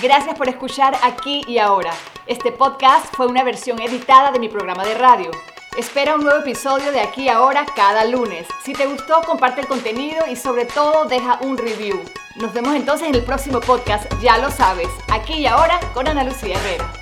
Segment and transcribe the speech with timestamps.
[0.00, 1.92] Gracias por escuchar aquí y ahora.
[2.28, 5.32] Este podcast fue una versión editada de mi programa de radio.
[5.76, 8.46] Espera un nuevo episodio de aquí y ahora cada lunes.
[8.64, 12.00] Si te gustó, comparte el contenido y sobre todo deja un review.
[12.36, 16.22] Nos vemos entonces en el próximo podcast, ya lo sabes, aquí y ahora con Ana
[16.22, 16.92] Lucía Herrera.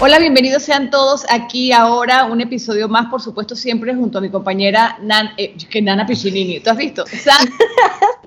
[0.00, 4.30] Hola, bienvenidos sean todos aquí ahora, un episodio más, por supuesto, siempre junto a mi
[4.30, 6.58] compañera Nan, eh, que Nana Piccinini.
[6.58, 7.04] ¿Tú has visto?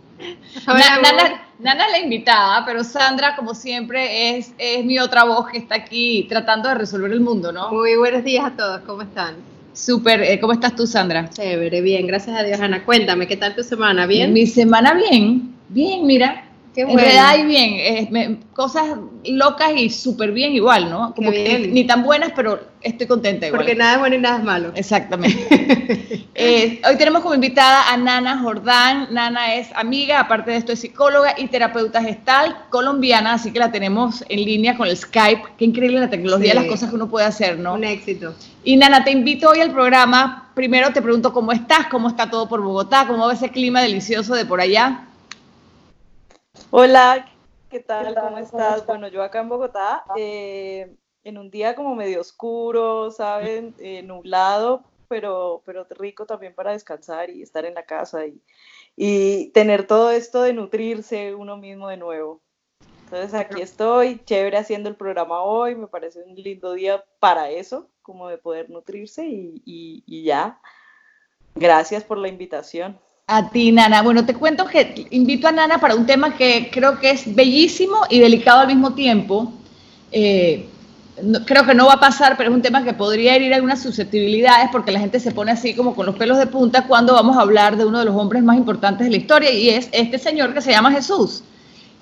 [0.67, 5.57] Nana, Nana, es la invitada, pero Sandra, como siempre, es, es mi otra voz que
[5.57, 7.71] está aquí tratando de resolver el mundo, ¿no?
[7.71, 9.35] Muy buenos días a todos, ¿cómo están?
[9.73, 11.29] Súper, eh, ¿cómo estás tú, Sandra?
[11.29, 12.83] Chévere, bien, gracias a Dios, Ana.
[12.85, 14.05] Cuéntame, ¿qué tal tu semana?
[14.05, 14.31] ¿Bien?
[14.31, 16.45] Mi semana bien, bien, mira.
[16.73, 16.99] Qué bueno.
[16.99, 21.13] En realidad bien, eh, cosas locas y súper bien igual, ¿no?
[21.13, 23.61] Como que ni tan buenas, pero estoy contenta igual.
[23.61, 24.71] Porque nada es bueno y nada es malo.
[24.75, 26.23] Exactamente.
[26.35, 29.07] Eh, hoy tenemos como invitada a Nana Jordán.
[29.11, 33.71] Nana es amiga, aparte de esto es psicóloga y terapeuta gestal colombiana, así que la
[33.71, 35.43] tenemos en línea con el Skype.
[35.57, 37.75] Qué increíble la tecnología, las cosas que uno puede hacer, ¿no?
[37.75, 38.33] Un éxito.
[38.63, 40.49] Y Nana, te invito hoy al programa.
[40.55, 44.33] Primero te pregunto cómo estás, cómo está todo por Bogotá, cómo va ese clima delicioso
[44.33, 45.05] de por allá.
[46.69, 47.27] Hola,
[47.69, 48.15] ¿qué tal?
[48.15, 48.85] ¿Cómo estás?
[48.85, 53.73] Bueno, yo acá en Bogotá, eh, en un día como medio oscuro, ¿saben?
[53.79, 58.41] Eh, nublado, pero, pero rico también para descansar y estar en la casa y,
[58.95, 62.41] y tener todo esto de nutrirse uno mismo de nuevo.
[63.05, 67.89] Entonces aquí estoy, chévere haciendo el programa hoy, me parece un lindo día para eso,
[68.01, 70.59] como de poder nutrirse y, y ya.
[71.55, 72.99] Gracias por la invitación.
[73.27, 74.01] A ti, Nana.
[74.01, 77.95] Bueno, te cuento que invito a Nana para un tema que creo que es bellísimo
[78.09, 79.53] y delicado al mismo tiempo.
[80.11, 80.67] Eh,
[81.45, 84.67] creo que no va a pasar, pero es un tema que podría herir algunas susceptibilidades
[84.73, 87.41] porque la gente se pone así como con los pelos de punta cuando vamos a
[87.41, 90.53] hablar de uno de los hombres más importantes de la historia y es este señor
[90.53, 91.43] que se llama Jesús.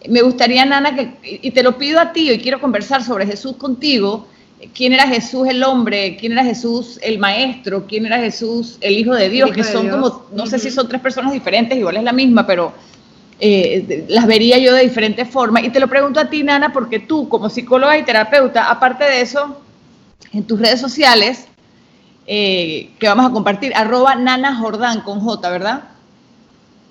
[0.10, 3.58] Me gustaría, Nana, que, y te lo pido a ti, y quiero conversar sobre Jesús
[3.58, 4.26] contigo,
[4.74, 9.14] quién era Jesús el hombre, quién era Jesús el maestro, quién era Jesús el Hijo
[9.14, 12.14] de Dios, que son como, no sé si son tres personas diferentes, igual es la
[12.14, 12.74] misma, pero
[13.40, 15.64] eh, las vería yo de diferentes formas.
[15.64, 19.22] Y te lo pregunto a ti, Nana, porque tú como psicóloga y terapeuta, aparte de
[19.22, 19.58] eso,
[20.32, 21.48] en tus redes sociales,
[22.28, 25.84] eh, que vamos a compartir, arroba Nana Jordán con J, ¿verdad?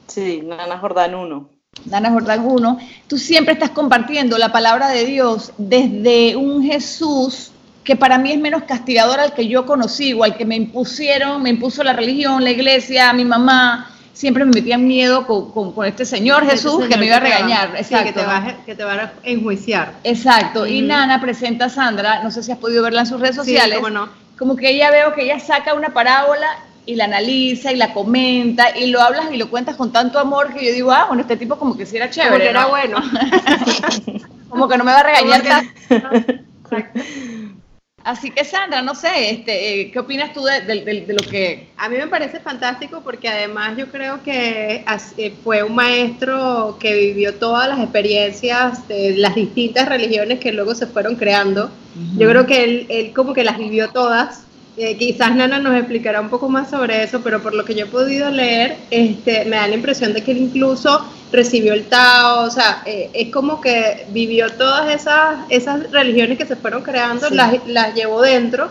[0.08, 1.48] Sí, Nana Jordán 1.
[1.84, 7.49] Nana Jordán 1, tú siempre estás compartiendo la palabra de Dios desde un Jesús
[7.84, 11.42] que para mí es menos castigador al que yo conocí o al que me impusieron,
[11.42, 16.04] me impuso la religión, la iglesia, mi mamá, siempre me metían miedo con, con, este
[16.04, 17.74] Señor este Jesús que me iba a regañar.
[17.74, 18.06] Exacto.
[18.06, 19.94] que, te va, que te va a enjuiciar.
[20.04, 20.66] Exacto.
[20.66, 23.78] Y Nana presenta a Sandra, no sé si has podido verla en sus redes sociales.
[23.78, 24.08] Sí, cómo no.
[24.38, 26.46] Como que ella veo que ella saca una parábola
[26.84, 30.52] y la analiza y la comenta y lo hablas y lo cuentas con tanto amor
[30.52, 32.30] que yo digo, ah, bueno, este tipo como que sí era chévere.
[32.30, 32.98] Como que era bueno.
[34.50, 35.42] como que no me va a regañar
[35.88, 36.44] tanto.
[38.02, 41.68] Así que Sandra, no sé, este, eh, ¿qué opinas tú de, de, lo que...
[41.76, 44.84] A mí me parece fantástico porque además yo creo que
[45.16, 50.74] eh, fue un maestro que vivió todas las experiencias de las distintas religiones que luego
[50.74, 51.70] se fueron creando.
[52.16, 54.44] Yo creo que él, él como que las vivió todas
[54.76, 57.84] eh, quizás Nana nos explicará un poco más sobre eso, pero por lo que yo
[57.84, 62.44] he podido leer, este, me da la impresión de que él incluso recibió el Tao,
[62.46, 67.30] o sea, eh, es como que vivió todas esas, esas religiones que se fueron creando,
[67.30, 68.70] las, las llevó dentro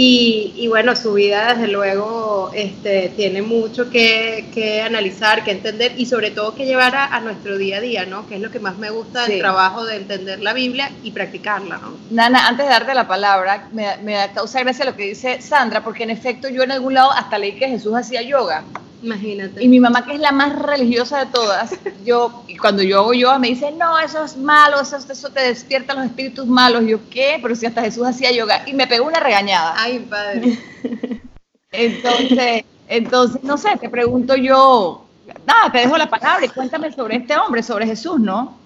[0.00, 6.30] y, bueno, su vida desde luego este, tiene mucho que, analizar, que entender y sobre
[6.30, 8.28] todo que llevar a, nuestro día a día, ¿no?
[8.28, 11.78] Que es lo que más me gusta del trabajo de entender la Biblia y practicarla,
[11.78, 11.96] ¿no?
[12.10, 16.04] Nana, antes de darte la palabra, me, me causa gracia lo que dice Sandra, porque
[16.04, 18.62] en efecto yo en algún lado hasta leí que Jesús hacía yoga.
[19.02, 19.62] Imagínate.
[19.62, 23.14] Y mi mamá, que es la más religiosa de todas, yo, y cuando yo hago
[23.14, 26.84] yoga, me dice, no, eso es malo, eso, eso te despierta los espíritus malos.
[26.86, 27.38] yo, ¿qué?
[27.40, 28.62] Pero si hasta Jesús hacía yoga.
[28.66, 29.74] Y me pegó una regañada.
[29.76, 30.58] Ay, padre.
[31.70, 35.06] Entonces, entonces, no sé, te pregunto yo,
[35.46, 38.56] nada, te dejo la palabra y cuéntame sobre este hombre, sobre Jesús, ¿no?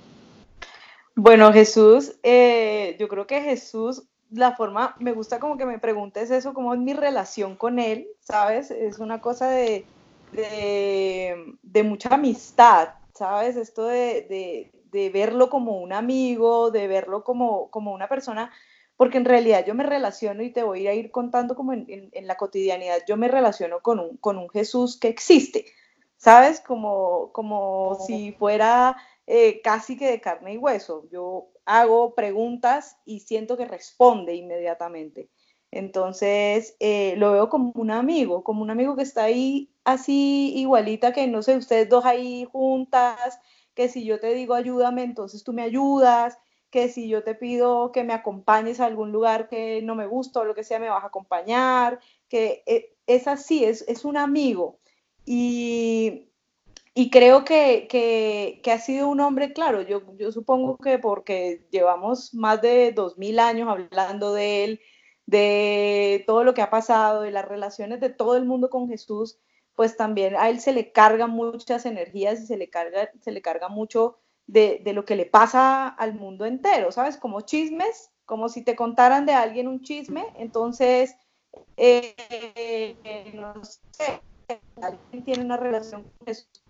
[1.16, 6.30] Bueno, Jesús, eh, yo creo que Jesús, la forma, me gusta como que me preguntes
[6.30, 8.70] eso, cómo es mi relación con él, ¿sabes?
[8.70, 9.84] Es una cosa de
[10.32, 13.56] de, mucha amistad, ¿sabes?
[13.56, 14.70] Esto de,
[15.12, 18.50] verlo como un amigo, de verlo como, como una persona,
[18.96, 22.36] porque en realidad yo me relaciono y te voy a ir contando como en, la
[22.36, 25.66] cotidianidad, yo me relaciono con un, con un Jesús que existe,
[26.16, 26.60] ¿sabes?
[26.60, 28.96] Como, como si fuera
[29.26, 31.08] eh, casi que de carne y hueso.
[31.10, 35.30] Yo hago preguntas y siento que responde inmediatamente.
[35.72, 41.12] Entonces, eh, lo veo como un amigo, como un amigo que está ahí así igualita
[41.12, 43.40] que, no sé, ustedes dos ahí juntas,
[43.74, 46.38] que si yo te digo ayúdame, entonces tú me ayudas,
[46.70, 50.40] que si yo te pido que me acompañes a algún lugar que no me gusta
[50.40, 54.18] o lo que sea, me vas a acompañar, que eh, es así, es, es un
[54.18, 54.78] amigo.
[55.24, 56.28] Y,
[56.94, 61.66] y creo que, que, que, ha sido un hombre, claro, yo, yo supongo que porque
[61.70, 64.80] llevamos más de dos mil años hablando de él,
[65.26, 69.38] de todo lo que ha pasado, de las relaciones de todo el mundo con Jesús,
[69.74, 73.40] pues también a él se le cargan muchas energías y se le carga, se le
[73.40, 77.16] carga mucho de, lo que le pasa al mundo entero, ¿sabes?
[77.16, 81.16] Como chismes, como si te contaran de alguien un chisme, entonces,
[81.76, 82.94] eh,
[83.34, 84.20] no sé,
[84.82, 86.62] alguien tiene una relación con Jesús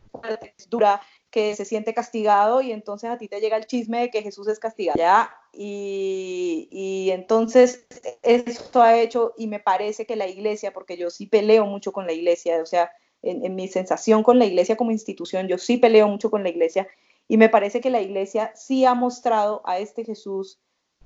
[0.69, 1.00] dura,
[1.31, 4.49] que se siente castigado y entonces a ti te llega el chisme de que Jesús
[4.49, 5.34] es castigado, ¿ya?
[5.52, 7.87] Y, y, entonces
[8.22, 12.06] esto ha hecho, y me parece que la iglesia, porque yo sí peleo mucho con
[12.06, 12.90] la iglesia, o sea,
[13.22, 16.88] en, mi sensación con la iglesia como institución, yo sí peleo mucho con la iglesia,
[17.28, 20.58] y me parece que la iglesia sí ha mostrado a este Jesús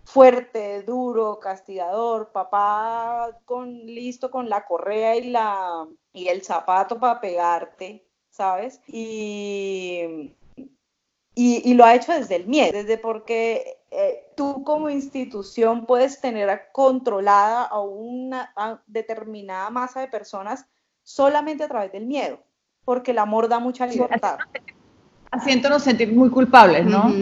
[0.04, 7.20] fuerte, duro, castigador, papá con listo con la correa y la y el zapato para
[7.20, 8.81] pegarte, ¿sabes?
[8.87, 10.32] Y,
[11.34, 16.69] y, lo ha hecho desde el miedo, desde porque eh, tú como institución puedes tener
[16.72, 18.52] controlada a una
[18.87, 20.66] determinada masa de personas
[21.02, 22.38] solamente a través del miedo,
[22.84, 24.38] porque el amor da mucha libertad
[25.31, 27.12] haciéndonos sentir muy culpables, ¿no?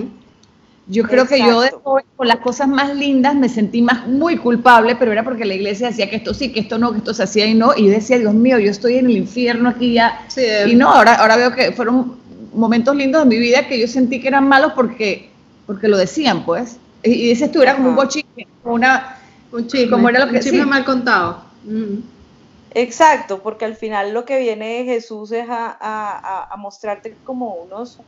[0.86, 4.96] Yo creo que yo después, con las cosas más lindas me sentí más muy culpable,
[4.96, 7.22] pero era porque la iglesia decía que esto sí, que esto no, que esto se
[7.22, 10.26] hacía y no, y yo decía, Dios mío, yo estoy en el infierno aquí ya.
[10.66, 12.18] y no, ahora, ahora veo que fueron
[12.52, 15.30] momentos lindos de mi vida que yo sentí que eran malos porque,
[15.66, 16.78] porque lo decían, pues.
[17.02, 17.96] Y, dices tú, era como un
[18.62, 19.18] como una...
[19.52, 21.44] Un chisme, como era lo que, un chisme mal contado.
[22.74, 28.00] Exacto, porque al final lo que viene Jesús es a, mostrarte como unos,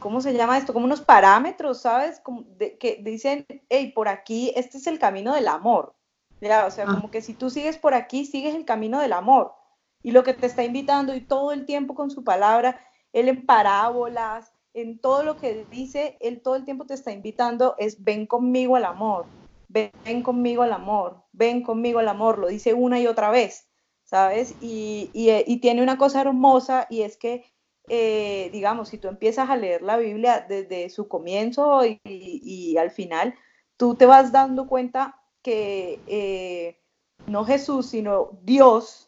[0.00, 0.72] ¿cómo se llama esto?
[0.72, 2.18] Como unos parámetros, ¿sabes?
[2.20, 5.94] Como que dicen, hey, por aquí, este es el camino del amor.
[6.40, 6.94] Ya, o sea, ah.
[6.94, 9.54] como que si tú sigues por aquí, sigues el camino del amor.
[10.02, 12.80] Y lo que te está invitando y todo el tiempo con su palabra,
[13.12, 17.74] él en parábolas, en todo lo que dice, él todo el tiempo te está invitando
[17.78, 19.26] es ven conmigo al amor,
[19.68, 23.66] ven conmigo al amor, ven conmigo al amor, lo dice una y otra vez.
[24.06, 24.54] ¿sabes?
[24.60, 27.44] Y, y, tiene una cosa hermosa y es que,
[27.88, 33.34] eh, digamos, si tú empiezas a leer la Biblia desde su comienzo y, al final,
[33.76, 36.80] tú te vas dando cuenta que eh,
[37.26, 39.05] no Jesús, sino Dios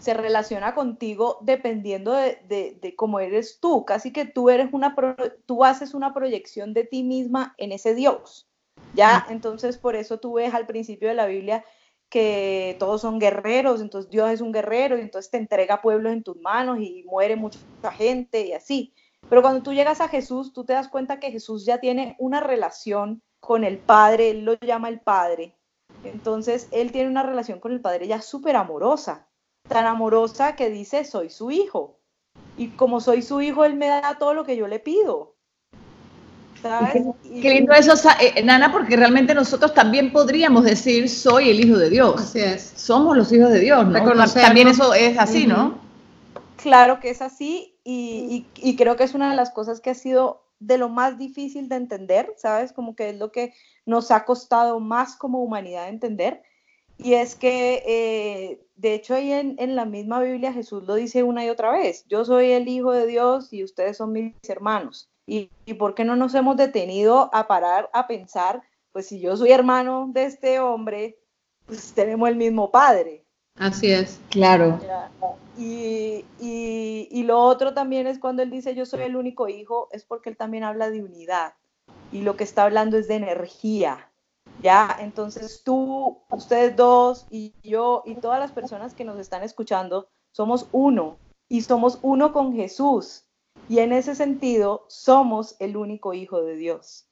[0.00, 3.84] se relaciona contigo dependiendo de, de, de, cómo eres tú.
[3.84, 4.96] Casi que tú eres una,
[5.46, 8.48] tú haces una proyección de ti misma en ese Dios.
[8.94, 11.64] Ya, entonces por eso tú ves al principio de la Biblia
[12.08, 16.24] que todos son guerreros, entonces Dios es un guerrero y entonces te entrega pueblos en
[16.24, 17.58] tus manos y muere mucha
[17.92, 18.92] gente y así.
[19.28, 22.40] Pero cuando tú llegas a Jesús, tú te das cuenta que Jesús ya tiene una
[22.40, 25.54] relación con el Padre, Él lo llama el Padre.
[26.02, 29.28] Entonces, Él tiene una relación con el Padre ya súper amorosa,
[29.70, 31.98] tan amorosa que dice, soy su hijo.
[32.58, 35.36] Y como soy su hijo, Él me da todo lo que yo le pido.
[37.40, 41.88] Qué, lindo eso, eh, Nana, porque realmente nosotros también podríamos decir, soy el hijo de
[41.88, 42.20] Dios.
[42.20, 42.72] Así es.
[42.76, 44.26] Somos los hijos de Dios, ¿no?
[44.34, 45.78] También eso es así, ¿no?
[46.56, 50.44] Claro que es así y, creo que es una de las cosas que ha sido
[50.58, 52.74] de lo más difícil de entender, ¿sabes?
[52.74, 53.54] Como que es lo que
[53.86, 56.42] nos ha costado más como humanidad entender.
[57.02, 61.22] Y es que, eh, de hecho, ahí en, en, la misma Biblia Jesús lo dice
[61.22, 65.10] una y otra vez, yo soy el Hijo de Dios y ustedes son mis hermanos.
[65.30, 69.52] ¿Y, por qué no nos hemos detenido a parar a pensar, pues si yo soy
[69.52, 71.18] hermano de este hombre,
[71.66, 73.24] pues tenemos el mismo padre?
[73.54, 74.20] Así es.
[74.28, 74.80] Claro.
[75.56, 80.04] Y, y, lo otro también es cuando él dice yo soy el único hijo, es
[80.04, 81.54] porque él también habla de unidad.
[82.10, 84.09] Y lo que está hablando es de energía.
[84.62, 84.96] ¿Ya?
[85.00, 90.68] Entonces tú, ustedes dos y yo y todas las personas que nos están escuchando, somos
[90.72, 91.18] uno.
[91.48, 93.24] Y somos uno con Jesús.
[93.68, 97.06] Y en ese sentido, somos el único hijo de Dios.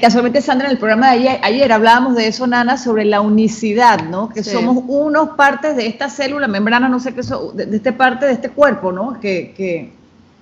[0.00, 4.28] casualmente, Sandra, en el programa de ayer, hablábamos de eso, Nana, sobre la unicidad, ¿no?
[4.28, 7.22] Que somos unos partes de esta célula, membrana, no sé qué,
[7.54, 9.18] de, de esta parte de este cuerpo, ¿no?
[9.20, 9.92] Que,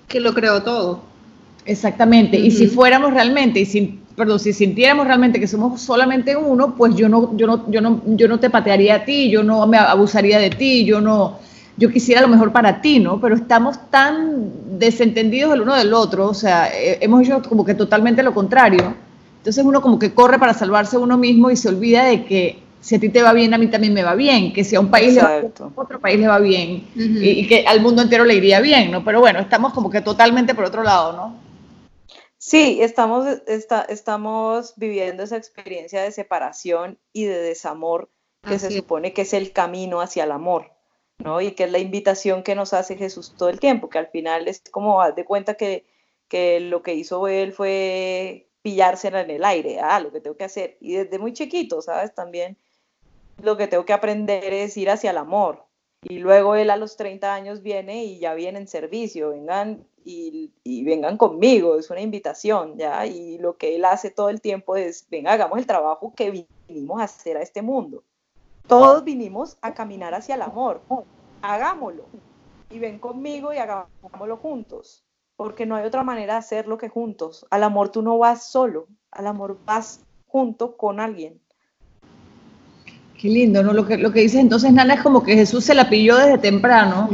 [0.09, 1.01] que, lo creó todo.
[1.65, 2.39] Exactamente.
[2.39, 6.95] Y si fuéramos realmente, y si, perdón, si sintiéramos realmente que somos solamente uno, pues
[6.95, 9.78] yo no, yo no, yo no, yo no te patearía a ti, yo no me
[9.78, 11.38] abusaría de ti, yo no
[11.76, 13.21] yo quisiera lo mejor para ti, ¿no?
[13.21, 17.75] Pero estamos tan desentendidos el uno del otro, o sea, eh, hemos hecho como que
[17.75, 18.95] totalmente lo contrario.
[19.38, 22.97] Entonces uno como que corre para salvarse uno mismo y se olvida de que si
[22.97, 24.90] a ti te va bien, a mí también me va bien, que si a un
[24.90, 28.25] país le va bien, a otro país le va bien, y, que al mundo entero
[28.25, 29.04] le iría bien, ¿no?
[29.04, 31.42] Pero bueno, estamos como que totalmente por otro lado, ¿no?
[32.45, 38.11] Sí, estamos, estamos viviendo esa experiencia de separación y de desamor
[38.43, 40.73] que se supone que es el camino hacia el amor,
[41.19, 41.41] ¿no?
[41.41, 44.49] Y que es la invitación que nos hace Jesús todo el tiempo, que al final
[44.49, 45.87] es como, haz de cuenta que,
[46.27, 50.43] que lo que hizo él fue pillársela en el aire, ah, lo que tengo que
[50.43, 50.77] hacer.
[50.81, 52.13] Y desde muy chiquito, ¿sabes?
[52.13, 52.59] También
[53.41, 55.65] lo que tengo que aprender es ir hacia el amor.
[56.03, 60.85] Y luego él a los 30 años viene y ya viene en servicio, vengan y,
[60.85, 63.07] vengan conmigo, es una invitación, ¿ya?
[63.07, 67.01] Y lo que él hace todo el tiempo es, venga, hagamos el trabajo que vinimos
[67.01, 68.03] a hacer a este mundo.
[68.67, 70.81] Todos vinimos a caminar hacia el amor,
[71.43, 72.05] hagámoslo.
[72.71, 75.05] Y ven conmigo y hagámoslo juntos,
[75.37, 77.47] porque no hay otra manera de hacerlo que juntos.
[77.51, 81.41] Al amor tú no vas solo, al amor vas junto con alguien.
[83.21, 83.73] Qué lindo, ¿no?
[83.73, 86.39] Lo que, lo que dices entonces, Nana, es como que Jesús se la pilló desde
[86.39, 87.09] temprano.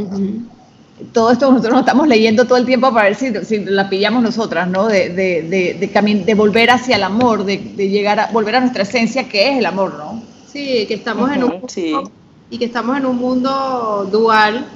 [1.12, 4.22] Todo esto nosotros nos estamos leyendo todo el tiempo para ver si, si la pillamos
[4.22, 4.86] nosotras, ¿no?
[4.86, 9.28] De, de, de, de volver hacia el amor, de, llegar a volver a nuestra esencia,
[9.28, 10.22] que es el amor, ¿no?
[10.52, 11.62] Sí, que estamos en un
[12.50, 14.66] y que estamos en un mundo dual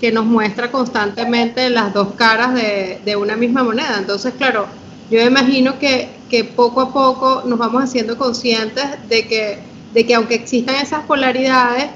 [0.00, 3.96] que nos muestra constantemente las dos caras de, una misma moneda.
[3.98, 4.66] Entonces, claro,
[5.10, 9.58] yo imagino que, que poco a poco nos vamos haciendo conscientes de que
[9.96, 11.86] de que aunque existan esas polaridades,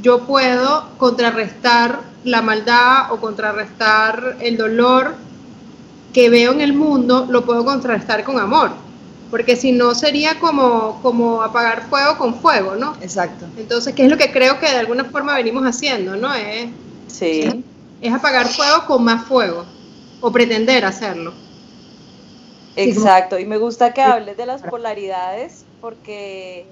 [0.00, 5.14] yo puedo contrarrestar la maldad o contrarrestar el dolor
[6.12, 8.70] que veo en el mundo, lo puedo contrarrestar con amor.
[9.30, 12.96] Porque si no sería como, como apagar fuego con fuego, ¿no?
[13.02, 13.44] Exacto.
[13.58, 16.34] Entonces, ¿qué es lo que creo que de alguna forma venimos haciendo, ¿no?
[16.34, 16.70] Es,
[17.08, 17.64] sí.
[18.00, 19.66] Es, apagar fuego con más fuego,
[20.20, 21.34] o pretender hacerlo.
[22.74, 26.64] Exacto, y me gusta que hables de las polaridades porque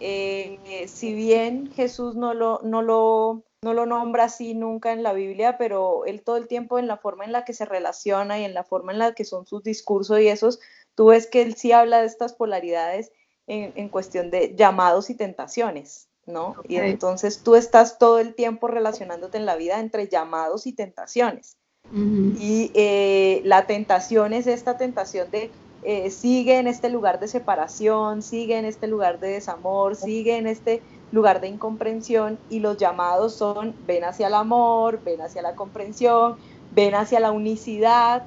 [0.00, 5.12] eh, si bien Jesús no lo, no, lo, no lo nombra así nunca en la
[5.12, 8.44] Biblia, pero él todo el tiempo en la forma en la que se relaciona y
[8.44, 10.60] en la forma en la que son sus discursos y esos,
[10.94, 13.12] tú ves que él sí habla de estas polaridades
[13.46, 16.54] en, cuestión de llamados y tentaciones, ¿no?
[16.68, 21.56] Y entonces tú estás todo el tiempo relacionándote en la vida entre llamados y tentaciones.
[21.92, 25.50] Y eh, la tentación es esta tentación de
[25.82, 30.46] eh, sigue en este lugar de separación, sigue en este lugar de desamor, sigue en
[30.46, 30.82] este
[31.12, 36.36] lugar de incomprensión y los llamados son ven hacia el amor, ven hacia la comprensión,
[36.74, 38.24] ven hacia la unicidad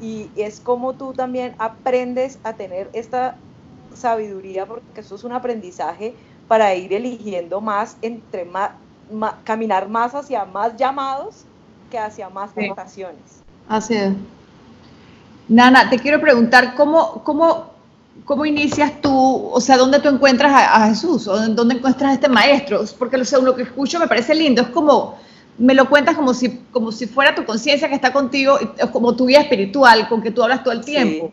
[0.00, 3.36] y es como tú también aprendes a tener esta
[3.94, 6.14] sabiduría porque eso es un aprendizaje
[6.48, 8.72] para ir eligiendo más entre más,
[9.44, 11.44] caminar más hacia más llamados
[11.90, 13.42] que hacia más tentaciones.
[13.68, 14.12] Así es.
[15.48, 17.70] Nana, te quiero preguntar, ¿cómo, cómo,
[18.24, 22.28] cómo inicias tú, o sea, dónde tú encuentras a, Jesús o dónde encuentras a este
[22.28, 22.84] maestro?
[22.98, 25.18] Porque lo, lo que escucho me parece lindo, es como,
[25.58, 29.14] me lo cuentas como si, como si fuera tu conciencia que está contigo, es como
[29.14, 31.32] tu vida espiritual, con que tú hablas todo el tiempo.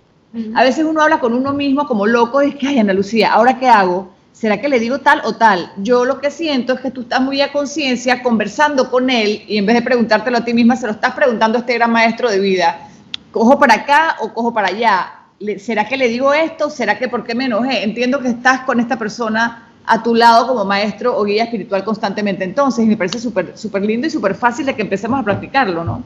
[0.55, 3.33] A veces uno habla con uno mismo como loco y es que, ay, Ana Lucía,
[3.33, 4.11] ¿ahora qué hago?
[4.31, 5.71] ¿Será que le digo tal o tal?
[5.77, 9.57] Yo lo que siento es que tú estás muy a conciencia conversando con él y
[9.57, 12.29] en vez de preguntártelo a ti misma, se lo estás preguntando a este gran maestro
[12.29, 12.90] de vida
[13.31, 15.13] cojo para acá o cojo para allá.
[15.57, 16.69] ¿Será que le digo esto?
[16.69, 17.83] ¿Será que por qué me enojé?
[17.83, 22.43] Entiendo que estás con esta persona a tu lado como maestro o guía espiritual constantemente.
[22.43, 26.03] Entonces, me parece súper súper lindo y súper fácil de que empecemos a practicarlo, ¿no?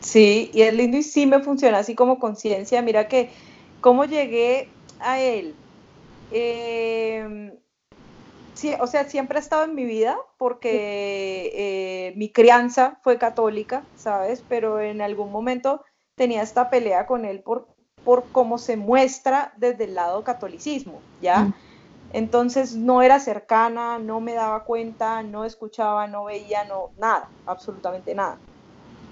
[0.00, 2.82] Sí, y es lindo y sí me funciona así como conciencia.
[2.82, 3.30] Mira que,
[3.80, 4.68] ¿cómo llegué
[5.00, 5.54] a él?
[6.32, 7.52] Eh,
[8.54, 13.84] sí, o sea, siempre ha estado en mi vida porque eh, mi crianza fue católica,
[13.96, 14.42] ¿sabes?
[14.48, 15.82] Pero en algún momento
[16.14, 17.68] tenía esta pelea con él por,
[18.04, 21.44] por cómo se muestra desde el lado catolicismo, ¿ya?
[21.44, 21.54] Mm.
[22.12, 28.14] Entonces no era cercana, no me daba cuenta, no escuchaba, no veía, no, nada, absolutamente
[28.14, 28.38] nada.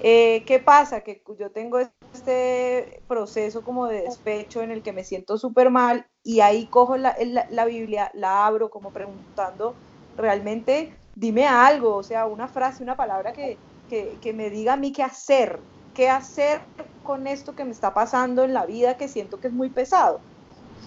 [0.02, 1.00] Eh, ¿Qué pasa?
[1.00, 6.06] Que yo tengo este proceso como de despecho en el que me siento súper mal
[6.22, 7.16] y ahí cojo la,
[7.50, 9.74] la, Biblia, la abro como preguntando,
[10.16, 14.76] realmente dime algo, o sea, una frase, una palabra que, que, que me diga a
[14.76, 15.58] mí qué hacer,
[15.94, 16.60] qué hacer
[17.02, 20.20] con esto que me está pasando en la vida que siento que es muy pesado.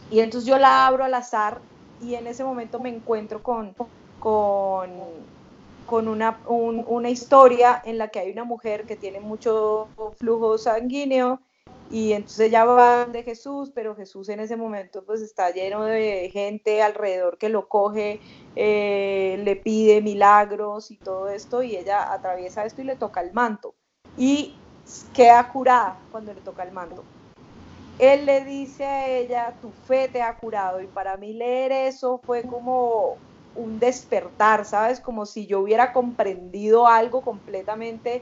[0.10, 1.60] Y entonces yo la abro al azar
[2.02, 3.74] y en ese momento me encuentro con,
[4.20, 4.92] con,
[5.86, 11.40] con una, una historia en la que hay una mujer que tiene mucho flujo sanguíneo
[11.94, 16.30] y entonces ella va de Jesús, pero Jesús en ese momento pues está lleno de
[16.34, 18.20] gente alrededor que lo coge,
[18.56, 23.32] eh, le pide milagros y todo esto y ella atraviesa esto y le toca el
[23.34, 23.76] manto.
[24.18, 24.56] Y
[25.14, 27.04] queda curada cuando le toca el manto.
[28.00, 30.82] Él le dice a ella, tu fe te ha curado.
[30.82, 33.18] Y para mí leer eso fue como,
[33.56, 35.00] un despertar, ¿sabes?
[35.00, 38.22] Como si yo hubiera comprendido algo completamente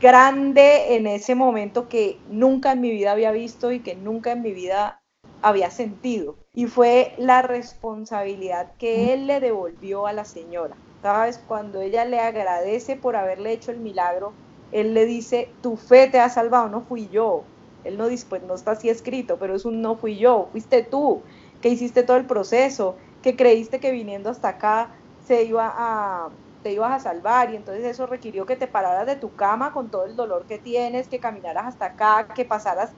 [0.00, 4.42] grande en ese momento que nunca en mi vida había visto y que nunca en
[4.42, 5.00] mi vida
[5.42, 6.36] había sentido.
[6.54, 10.76] Y fue la responsabilidad que él le devolvió a la señora.
[11.02, 11.38] ¿Sabes?
[11.48, 14.32] Cuando ella le agradece por haberle hecho el milagro,
[14.72, 17.52] él le dice, tu fe te ha salvado, no fui yo.
[17.84, 20.82] Él no dice, pues no está así escrito, pero es un no fui yo, fuiste
[20.84, 21.26] tú,
[21.60, 26.72] que hiciste todo el proceso, que creíste que viniendo hasta acá se iba a, te
[26.72, 30.06] ibas a salvar y entonces eso requirió que te pararas de tu cama con todo
[30.06, 32.96] el dolor que tienes, que caminaras hasta acá, que pasaras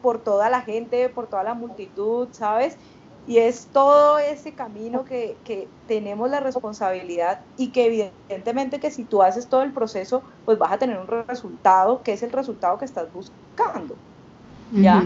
[0.00, 2.78] por toda la gente, por toda la multitud, ¿sabes?
[3.26, 9.04] Y es todo ese camino que, que, tenemos la responsabilidad y que evidentemente que si
[9.04, 12.78] tú haces todo el proceso, pues vas a tener un resultado que es el resultado
[12.78, 13.94] que estás buscando.
[14.72, 15.04] ¿Ya?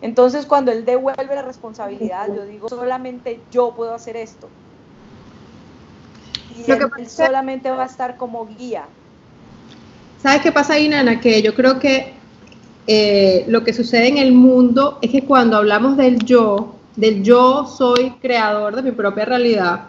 [0.00, 4.48] Entonces cuando él devuelve la responsabilidad, yo digo, solamente yo puedo hacer esto.
[6.56, 8.84] Y él, solamente va a estar como guía.
[10.22, 11.20] ¿Sabes qué pasa ahí, Nana?
[11.20, 12.14] Que yo creo que
[12.86, 17.64] eh, lo que sucede en el mundo es que cuando hablamos del yo, del yo
[17.64, 19.82] soy creador de mi propia realidad,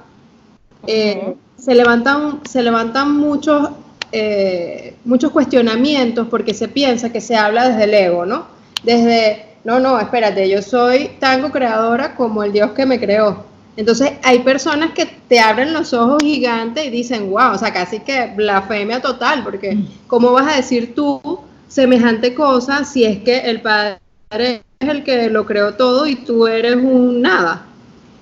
[0.86, 3.72] eh, se levantan, se levantan muchos,
[4.12, 8.46] eh, muchos cuestionamientos porque se piensa que se habla desde el ego, ¿no?
[8.84, 13.44] Desde, no, no, espérate, yo soy tango creadora como el Dios que me creó.
[13.76, 18.02] Entonces hay personas que te abren los ojos gigantes y dicen, wow, o sea, casi
[18.02, 19.88] que blasfemia total, porque mm.
[20.06, 25.30] ¿cómo vas a decir tú semejante cosa si es que el Padre es el que
[25.30, 27.66] lo creó todo y tú eres un nada.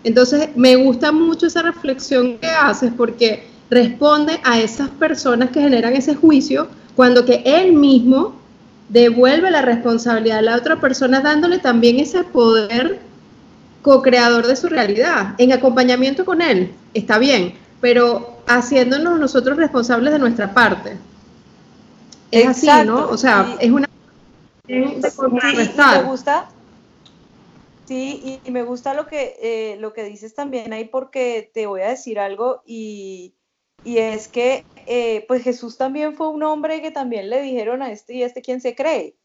[0.03, 5.95] Entonces, me gusta mucho esa reflexión que haces porque responde a esas personas que generan
[5.95, 8.35] ese juicio cuando que él mismo
[8.89, 13.01] devuelve la responsabilidad a la otra persona dándole también ese poder
[13.83, 20.19] co-creador de su realidad, en acompañamiento con él, está bien, pero haciéndonos nosotros responsables de
[20.19, 20.97] nuestra parte.
[22.31, 23.07] Es así, ¿no?
[23.09, 23.86] O sea, es una
[24.67, 26.49] me gusta.
[27.87, 31.81] Sí, y, me gusta lo que, eh, lo que dices también ahí porque te voy
[31.81, 33.33] a decir algo y,
[33.85, 38.15] es que eh, pues Jesús también fue un hombre que también le dijeron a este
[38.15, 39.15] y este quién se cree.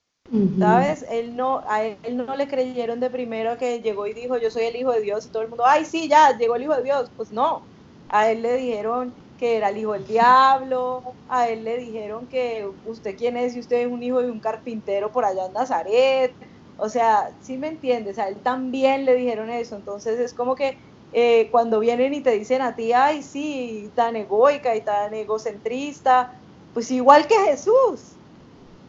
[0.59, 1.05] ¿Sabes?
[1.11, 4.65] Él no, a él no le creyeron de primero que llegó y dijo yo soy
[4.65, 6.85] el hijo de Dios y todo el mundo, ay sí, ya, llegó el hijo de
[6.85, 7.11] Dios.
[7.17, 7.63] Pues no,
[8.09, 9.13] a él le dijeron
[9.43, 13.59] que era el hijo del diablo, a él le dijeron que usted quién es y
[13.59, 16.37] usted es un hijo de un carpintero por allá en Nazaret,
[16.77, 20.79] o sea, sí me entiendes, a él también le dijeron eso, entonces es como que
[21.11, 26.31] eh, cuando vienen y te dicen a ti, ay, sí, tan egoica y tan egocentrista,
[26.73, 28.21] pues igual que Jesús,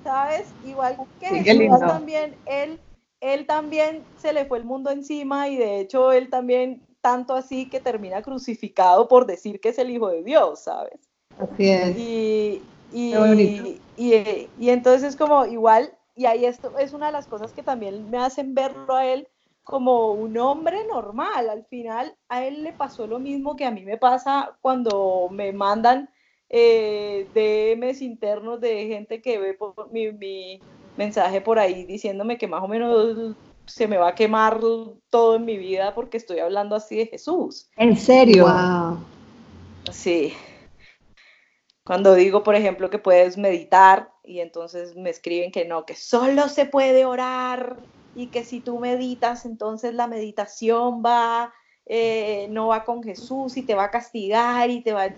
[0.04, 0.54] ¿sabes?
[0.62, 2.80] Igual que Jesús también, él,
[3.22, 7.70] él también se le fue el mundo encima y de hecho él también tanto así
[7.70, 11.02] que termina crucificado por decir que es el Hijo de Dios, ¿sabes?
[11.38, 11.98] Así es.
[11.98, 12.62] Y,
[12.94, 17.62] y, y, entonces es como igual, y ahí esto es una de las cosas que
[17.62, 19.28] también me hacen verlo a él
[19.66, 21.50] como un hombre normal.
[21.50, 25.52] Al final a él le pasó lo mismo que a mí me pasa cuando me
[25.52, 26.10] mandan
[26.48, 30.62] eh, DMs internos de gente que ve por mi, mi
[30.96, 34.60] mensaje por ahí diciéndome que más o menos se me va a quemar
[35.10, 37.69] todo en mi vida porque estoy hablando así de Jesús.
[37.78, 38.47] ¿En serio?
[39.91, 40.34] Sí.
[41.84, 46.47] Cuando digo, por ejemplo, que puedes meditar y entonces me escriben que no, que solo
[46.47, 47.78] se puede orar
[48.15, 51.54] y que si tú meditas, entonces la meditación va,
[51.86, 55.13] eh, no va con Jesús y te va a castigar y te va a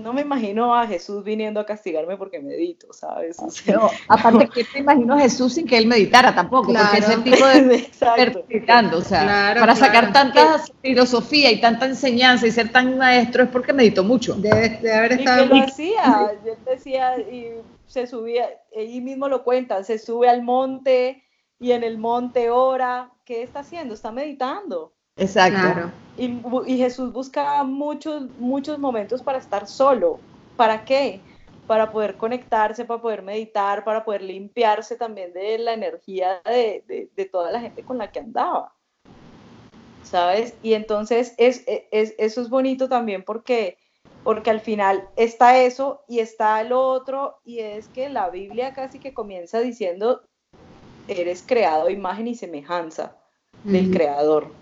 [0.00, 3.38] no me imagino a Jesús viniendo a castigarme porque medito, ¿sabes?
[4.08, 7.90] aparte que te imagino a Jesús sin que él meditara tampoco, porque ese tipo de
[8.48, 13.50] meditando, o sea, para sacar tanta filosofía y tanta enseñanza y ser tan maestro es
[13.50, 14.34] porque meditó mucho.
[14.34, 15.44] Debe, haber estado.
[15.44, 17.52] Y que lo hacía, yo decía y
[17.86, 21.24] se subía, ahí mismo lo cuentan, se sube al monte
[21.58, 23.94] y en el monte ora, ¿qué está haciendo?
[23.94, 24.94] Está meditando.
[25.20, 25.92] Exacto.
[26.16, 30.18] Y, Jesús buscaba muchos, muchos momentos para estar solo.
[30.56, 31.20] ¿Para qué?
[31.66, 37.52] Para poder conectarse, para poder meditar, para poder limpiarse también de la energía de, toda
[37.52, 38.74] la gente con la que andaba.
[40.02, 40.54] ¿Sabes?
[40.62, 43.78] Y entonces es, eso es bonito también porque,
[44.24, 48.98] porque al final está eso y está lo otro y es que la Biblia casi
[48.98, 50.22] que comienza diciendo,
[51.08, 53.16] eres creado a imagen y semejanza
[53.64, 54.59] del Creador.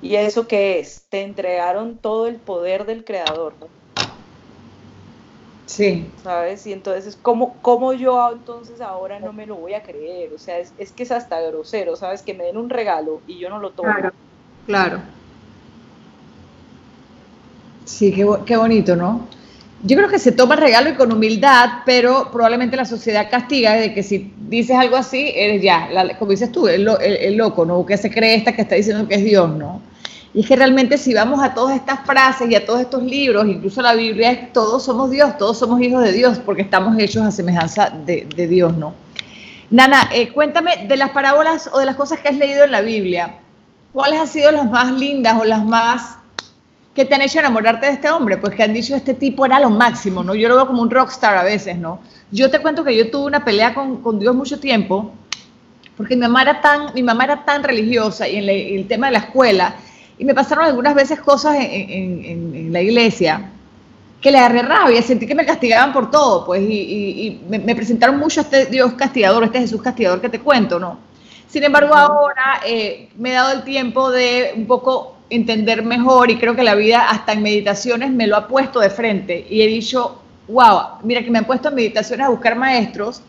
[0.00, 1.08] ¿Y eso qué es?
[1.10, 3.58] Te entregaron todo el poder del creador.
[5.66, 6.14] Sí.
[6.16, 6.66] ¿Sabes?
[6.66, 10.32] Y entonces, ¿cómo, cómo yo entonces ahora no me lo voy a creer?
[10.32, 12.22] O sea, es, es que es hasta grosero, ¿sabes?
[12.22, 13.92] Que me den un regalo y yo no lo tomo.
[13.92, 14.14] Claro.
[14.64, 15.02] claro.
[17.84, 19.30] Sí, qué, qué bonito, ¿no?
[19.82, 23.74] Yo creo que se toma el regalo y con humildad, pero probablemente la sociedad castiga
[23.74, 26.84] de que si dices algo así, eres ya, como dices tú, el,
[27.36, 27.84] loco, ¿no?
[27.84, 29.82] Que se cree esta que está diciendo que es Dios, ¿no?
[30.32, 33.46] Y es que realmente si vamos a todas estas frases y a todos estos libros,
[33.46, 37.22] incluso la Biblia, es todos somos Dios, todos somos hijos de Dios, porque estamos hechos
[37.24, 38.94] a semejanza de, Dios, ¿no?
[39.70, 42.80] Nana, eh, cuéntame de las parábolas o de las cosas que has leído en la
[42.80, 43.36] Biblia,
[43.92, 46.16] ¿cuáles han sido las más lindas o las más
[46.96, 48.38] ¿Qué te han hecho enamorarte de este hombre?
[48.38, 50.34] Pues que han dicho este tipo era lo máximo, ¿no?
[50.34, 52.00] Yo lo veo como un rockstar a veces, ¿no?
[52.30, 55.12] Yo te cuento que yo tuve una pelea con, con Dios mucho tiempo,
[55.94, 59.12] porque mi mamá era tan, mi mamá era tan religiosa y en el tema de
[59.12, 59.76] la escuela,
[60.16, 63.50] y me pasaron algunas veces cosas en, en, la iglesia
[64.22, 68.18] que le agarré rabia, sentí que me castigaban por todo, pues, y, y, me, presentaron
[68.18, 70.98] mucho a este Dios castigador, este Jesús castigador que te cuento, ¿no?
[71.46, 76.38] Sin embargo, ahora eh, me he dado el tiempo de un poco entender mejor y
[76.38, 79.66] creo que la vida hasta en meditaciones me lo ha puesto de frente y he
[79.66, 83.22] dicho, wow, mira que me han puesto en meditaciones a buscar maestros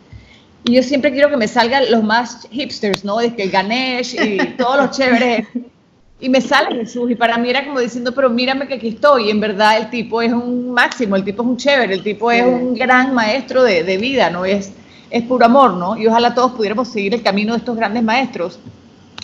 [0.64, 3.18] y yo siempre quiero que me salgan los más hipsters, ¿no?
[3.20, 5.48] De que el Ganesh y todos los chéveres.
[6.20, 9.28] Y me sale Jesús y para mí era como diciendo, pero mírame que aquí estoy.
[9.28, 12.32] Y en verdad el tipo es un máximo, el tipo es un chévere, el tipo
[12.32, 14.44] es un gran maestro de, de vida, ¿no?
[14.44, 14.72] Es,
[15.12, 15.96] es puro amor, ¿no?
[15.96, 18.60] Y ojalá todos pudiéramos seguir el camino de estos grandes maestros.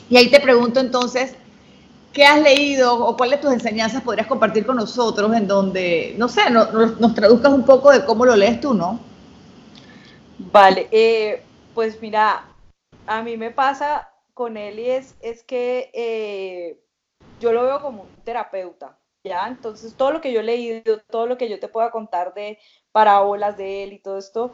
[0.07, 1.35] Y ahí te pregunto entonces,
[2.13, 6.47] ¿Qué has leído o cuáles tus enseñanzas podrías compartir con nosotros en donde, no sé,
[6.51, 8.99] nos, traduzcas un poco de cómo lo lees tú, ¿no?
[10.37, 12.45] Vale, eh, pues mira,
[13.07, 16.79] a mí me pasa con él y es, es que eh,
[17.39, 19.47] yo lo veo como un terapeuta, ¿ya?
[19.47, 22.59] Entonces todo lo que yo he leído, todo lo que yo te pueda contar de
[22.91, 24.53] parábolas de él y todo esto,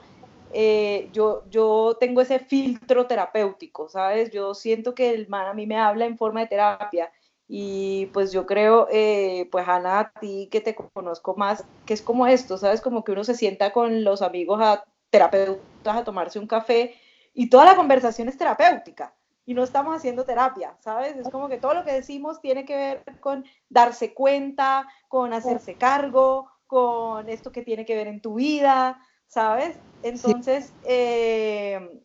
[0.54, 4.32] eh, yo, yo tengo ese filtro terapéutico, ¿sabes?
[4.32, 7.12] Yo siento que el man a mí me habla en forma de terapia
[7.52, 12.04] y pues yo creo, eh, pues Ana, a ti que te conozco más, que es
[12.04, 12.80] como esto, ¿sabes?
[12.80, 16.94] Como que uno se sienta con los amigos a terapeutas a tomarse un café
[17.34, 19.16] y toda la conversación es terapéutica
[19.48, 21.18] y no estamos haciendo terapia, ¿sabes?
[21.18, 25.74] Es como que todo lo que decimos tiene que ver con darse cuenta, con hacerse
[25.74, 29.76] cargo, con esto que tiene que ver en tu vida, ¿sabes?
[30.04, 32.04] Entonces, eh,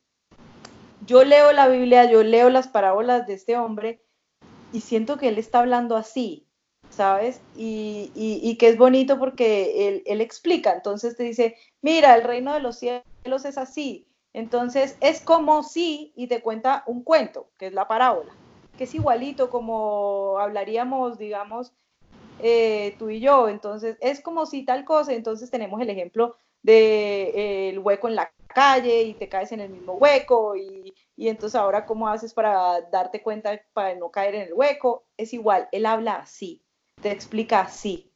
[1.05, 4.01] yo leo la Biblia, yo leo las parábolas de este hombre
[4.75, 6.49] y siento que él está hablando así,
[6.91, 7.41] ¿sabes?
[7.57, 12.53] Y, y, que es bonito porque él, él, explica, entonces te dice, mira, el reino
[12.53, 17.69] de los cielos es así, entonces es como si, y te cuenta un cuento, que
[17.69, 18.33] es la parábola,
[18.77, 21.73] que es igualito como hablaríamos, digamos,
[22.41, 26.75] eh, tú y yo, entonces es como si tal cosa, entonces tenemos el ejemplo del
[26.75, 31.29] de, eh, hueco en la calle y te caes en el mismo hueco y, y,
[31.29, 35.69] entonces ahora cómo haces para darte cuenta para no caer en el hueco, es igual,
[35.73, 36.63] él habla así,
[37.01, 38.11] te explica así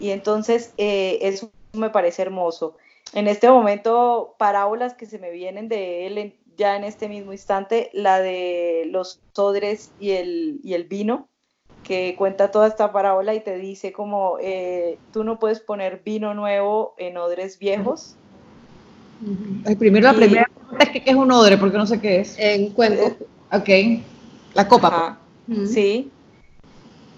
[0.00, 2.76] y entonces eh, eso me parece hermoso.
[3.14, 7.90] En este momento, parábolas que se me vienen de él ya en este mismo instante,
[7.92, 11.28] la de los odres y el, y el vino,
[11.84, 16.34] que cuenta toda esta parábola y te dice como eh, tú no puedes poner vino
[16.34, 18.16] nuevo en odres viejos.
[19.78, 22.38] Primero la primera pregunta es que qué es un odre, porque no sé qué es.
[22.38, 23.16] En cuenco.
[23.52, 23.68] Ok,
[24.54, 25.18] la copa.
[25.46, 25.72] Pues.
[25.72, 26.10] Sí.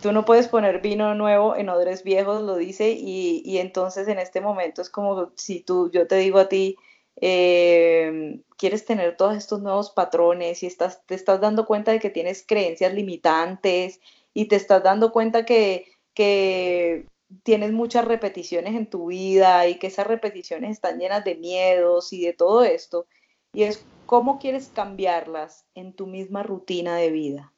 [0.03, 4.19] Tú no puedes poner vino nuevo en odres viejos, lo dice, y, y entonces en
[4.19, 6.77] este momento es como si tú, yo te digo a ti,
[7.21, 12.09] eh, quieres tener todos estos nuevos patrones y estás, te estás dando cuenta de que
[12.09, 14.01] tienes creencias limitantes
[14.33, 17.05] y te estás dando cuenta que, que
[17.43, 22.25] tienes muchas repeticiones en tu vida y que esas repeticiones están llenas de miedos y
[22.25, 23.07] de todo esto.
[23.53, 27.53] Y es cómo quieres cambiarlas en tu misma rutina de vida.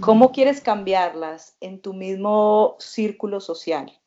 [0.00, 4.00] ¿Cómo quieres cambiarlas en tu mismo círculo social?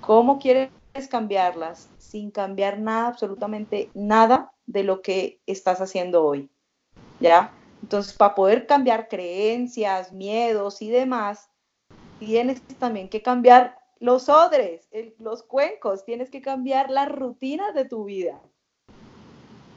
[0.00, 0.70] ¿Cómo quieres
[1.10, 6.50] cambiarlas sin cambiar nada, absolutamente nada de lo que estás haciendo hoy?
[7.20, 7.52] ¿Ya?
[7.82, 11.50] Entonces, para poder cambiar creencias, miedos y demás,
[12.18, 18.04] tienes también que cambiar los odres, los cuencos, tienes que cambiar las rutinas de tu
[18.04, 18.40] vida.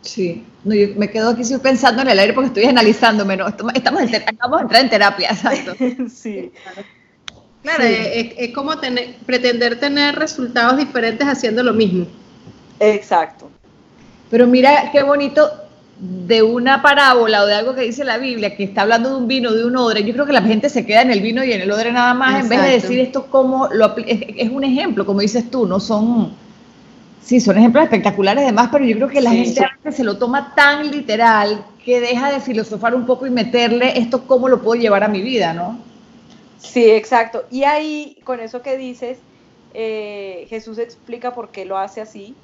[0.02, 3.48] Sí, no, yo me quedo aquí pensando en el aire porque estoy analizándome, ¿no?
[3.48, 5.76] Estamos, estamos en, acabamos de entrar en terapia, exacto.
[6.10, 6.52] sí.
[7.62, 12.08] Claro, Es, es, como tener, pretender tener resultados diferentes haciendo lo mismo.
[12.80, 13.52] Exacto.
[14.32, 15.61] Pero mira qué bonito
[16.02, 19.28] de una parábola o de algo que dice la Biblia, que está hablando de un
[19.28, 21.54] vino, de un odre, yo creo que la gente se queda en el vino y
[21.54, 24.64] en el odre nada más, en vez de decir esto como lo es, es, un
[24.64, 26.34] ejemplo, como dices tú, no son,
[27.22, 30.90] sí, son ejemplos espectaculares además, pero yo creo que la gente se lo toma tan
[30.90, 35.08] literal que deja de filosofar un poco y meterle esto cómo lo puedo llevar a
[35.08, 35.78] mi vida, ¿no?
[36.58, 37.44] Sí, exacto.
[37.52, 39.20] Y ahí, con eso que dices,
[39.76, 42.36] eh, Jesús explica por qué lo hace así.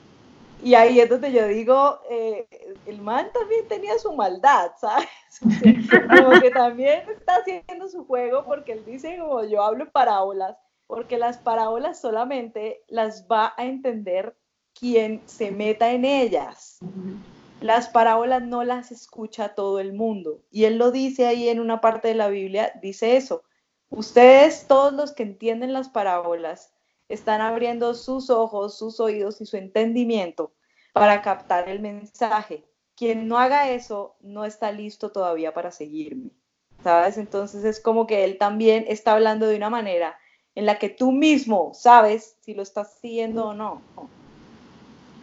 [0.63, 2.47] Y ahí es donde yo digo, eh,
[2.85, 5.07] el man también tenía su maldad, ¿sabes?
[6.09, 11.17] como que también está haciendo su juego porque él dice, como yo hablo parábolas, porque
[11.17, 14.35] las parábolas solamente las va a entender
[14.73, 16.79] quien se meta en ellas.
[17.61, 20.41] Las parábolas no las escucha todo el mundo.
[20.51, 23.43] Y él lo dice ahí en una parte de la Biblia, dice eso.
[23.89, 26.73] Ustedes, todos los que entienden las parábolas,
[27.09, 30.51] están abriendo sus ojos, sus oídos y su entendimiento
[30.93, 32.63] para captar el mensaje.
[32.95, 36.31] Quien no haga eso no está listo todavía para seguirme.
[36.83, 37.17] ¿Sabes?
[37.17, 40.17] Entonces es como que él también está hablando de una manera
[40.55, 43.81] en la que tú mismo sabes si lo estás siguiendo o no.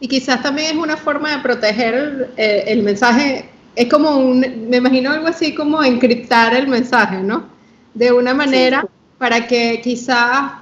[0.00, 3.48] Y quizás también es una forma de proteger el, mensaje.
[3.74, 7.48] Es como un, me imagino algo así como encriptar el mensaje, ¿no?
[7.94, 8.86] De una manera
[9.18, 10.52] para que quizás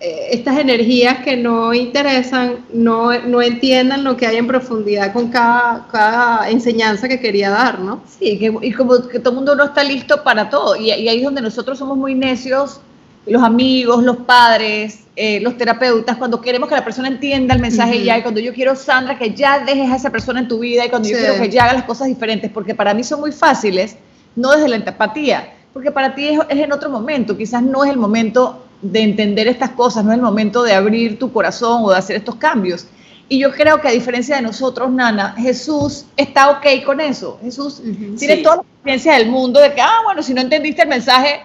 [0.00, 5.86] estas energías que no interesan no, no, entiendan lo que hay en profundidad con cada,
[5.92, 8.02] cada enseñanza que quería dar, ¿no?
[8.18, 10.76] Sí, que, y como que todo el mundo no está listo para todo.
[10.76, 12.80] Y, y ahí es donde nosotros somos muy necios,
[13.26, 18.02] los amigos, los padres, eh, los terapeutas, cuando queremos que la persona entienda el mensaje
[18.02, 20.86] ya, y cuando yo quiero, Sandra, que ya dejes a esa persona en tu vida,
[20.86, 23.32] y cuando yo quiero que ya haga las cosas diferentes, porque para mí son muy
[23.32, 23.96] fáciles,
[24.34, 27.98] no desde la empatía, porque para ti es, en otro momento, quizás no es el
[27.98, 31.96] momento de entender estas cosas, no es el momento de abrir tu corazón o de
[31.96, 32.86] hacer estos cambios.
[33.28, 37.38] Y yo creo que a diferencia de nosotros, Nana, Jesús está ok con eso.
[37.42, 37.80] Jesús
[38.18, 41.42] tiene toda la experiencia del mundo de que, ah, bueno, si no entendiste el mensaje,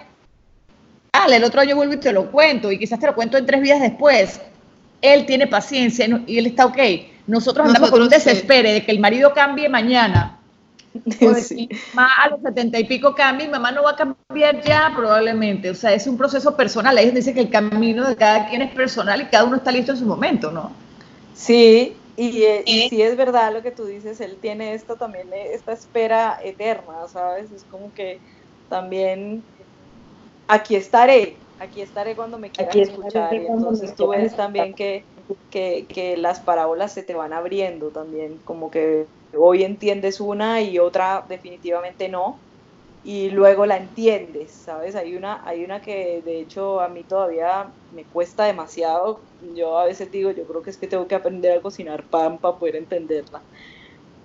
[1.34, 3.62] el otro año vuelvo y te lo cuento, y quizás te lo cuento en tres
[3.62, 4.40] días después.
[5.00, 6.78] Él tiene paciencia y él está ok.
[7.26, 10.35] Nosotros andamos con un desespere de que el marido cambie mañana.
[11.36, 11.68] Sí.
[11.94, 15.70] Mamá a los setenta y pico cambia y mamá no va a cambiar ya probablemente.
[15.70, 16.96] O sea, es un proceso personal.
[16.96, 19.92] Ahí dice que el camino de cada quien es personal y cada uno está listo
[19.92, 20.70] en su momento, ¿no?
[21.34, 25.28] Sí, y, eh, y, sí es verdad lo que tú dices, él tiene esto también,
[25.32, 27.52] esta espera eterna, ¿sabes?
[27.52, 28.18] Es como que
[28.70, 29.42] también
[30.48, 33.34] aquí estaré, aquí estaré cuando me quieras escuchar.
[33.34, 35.04] Y entonces tú ves también que,
[35.50, 39.06] que, las parábolas se te van abriendo también, como que
[39.38, 42.38] hoy entiendes una y otra definitivamente no,
[43.04, 44.96] y luego la entiendes, ¿sabes?
[44.96, 49.20] Hay una, hay una que de hecho a mí todavía me cuesta demasiado,
[49.54, 52.38] yo a veces digo, yo creo que es que tengo que aprender a cocinar pan
[52.38, 53.40] para poder entenderla,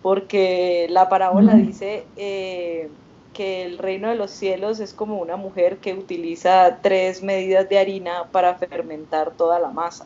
[0.02, 2.06] porque la parábola dice...
[2.18, 2.90] Eh,
[3.34, 7.80] que el reino de los cielos es como una mujer que utiliza tres medidas de
[7.80, 10.06] harina para fermentar toda la masa.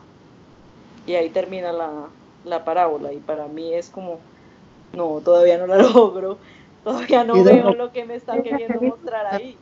[1.08, 3.14] Y ahí termina la, parábola.
[3.14, 4.20] Y para mí es como,
[4.96, 6.38] no, todavía no la logro,
[6.84, 9.58] todavía no veo lo que me está queriendo mostrar ahí.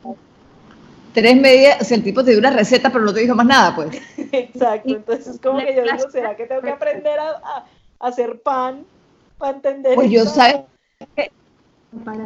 [1.12, 3.46] Tres medidas, o sea, el tipo te dio una receta, pero no te dijo más
[3.46, 4.02] nada, pues.
[4.32, 7.64] Exacto, entonces es como que yo digo, ¿será que tengo que aprender a,
[8.00, 8.84] hacer pan
[9.38, 9.94] para entender?
[9.94, 10.62] Pues yo, ¿sabes?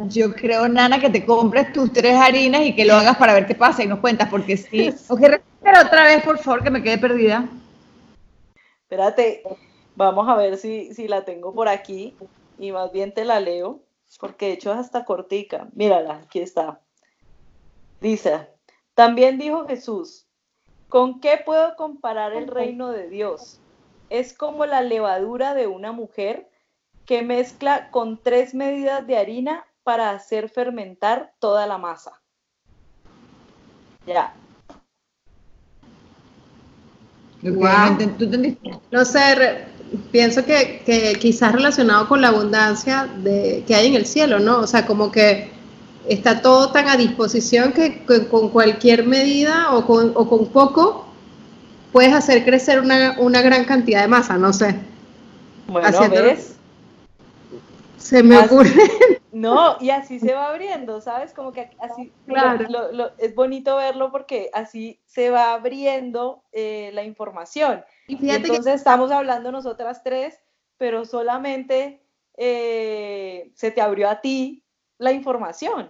[0.07, 3.45] Yo creo, Nana, que te compres tus tres harinas y que lo hagas para ver
[3.45, 4.91] qué pasa y nos cuentas, porque sí.
[5.07, 7.47] Ok, repítelo otra vez, por favor, que me quede perdida.
[8.81, 9.43] Espérate,
[9.95, 12.15] vamos a ver si, si la tengo por aquí
[12.59, 13.81] y más bien te la leo,
[14.19, 15.67] porque de hecho es hasta cortica.
[15.73, 16.81] Mírala, aquí está.
[18.01, 18.47] Dice,
[18.93, 20.27] también dijo Jesús,
[20.89, 23.59] ¿con qué puedo comparar el reino de Dios?
[24.09, 26.49] Es como la levadura de una mujer
[27.05, 32.21] que mezcla con tres medidas de harina para hacer fermentar toda la masa.
[34.05, 34.33] Ya.
[38.91, 39.65] No sé,
[40.11, 44.59] pienso que, quizás relacionado con la abundancia de, que hay en el cielo, ¿no?
[44.59, 45.51] O sea, como que
[46.07, 51.05] está todo tan a disposición que, con cualquier medida o con, o con, poco
[51.91, 54.75] puedes hacer crecer una, gran cantidad de masa, no sé.
[55.67, 56.55] Bueno, ¿ves?
[57.97, 58.71] Se me ocurre.
[59.31, 61.33] No, y así se va abriendo, ¿sabes?
[61.33, 62.65] Como que así claro.
[63.19, 67.83] es bonito verlo porque así se va abriendo eh, la información.
[68.09, 70.35] Y, entonces estamos hablando nosotras tres,
[70.77, 72.03] pero solamente
[72.37, 74.65] eh, se te abrió a ti
[74.97, 75.89] la información.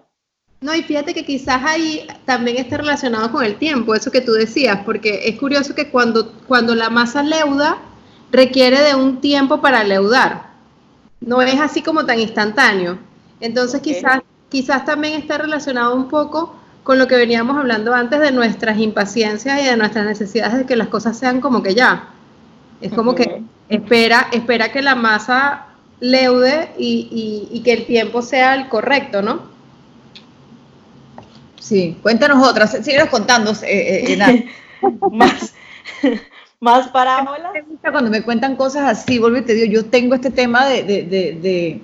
[0.62, 4.34] No, y fíjate que quizás ahí también está relacionado con el tiempo, eso que tú
[4.34, 7.78] decías, porque es curioso que cuando, cuando la masa leuda,
[8.30, 10.50] requiere de un tiempo para leudar
[11.22, 12.98] no es así como tan instantáneo.
[13.40, 18.32] Entonces quizás, quizás también está relacionado un poco con lo que veníamos hablando antes de
[18.32, 22.10] nuestras impaciencias y de nuestras necesidades de que las cosas sean como que ya.
[22.82, 25.68] Es como que espera, espera que la masa
[26.00, 29.42] leude y, que el tiempo sea el correcto, ¿no?
[31.60, 34.48] Sí, cuéntanos otras, síguenos contando, eh, eh,
[35.12, 35.54] más,
[36.62, 37.54] ¿Más parábolas?
[37.54, 40.66] Me gusta cuando me cuentan cosas así, vuelvo y te digo, yo tengo este tema
[40.66, 41.82] de, de, de,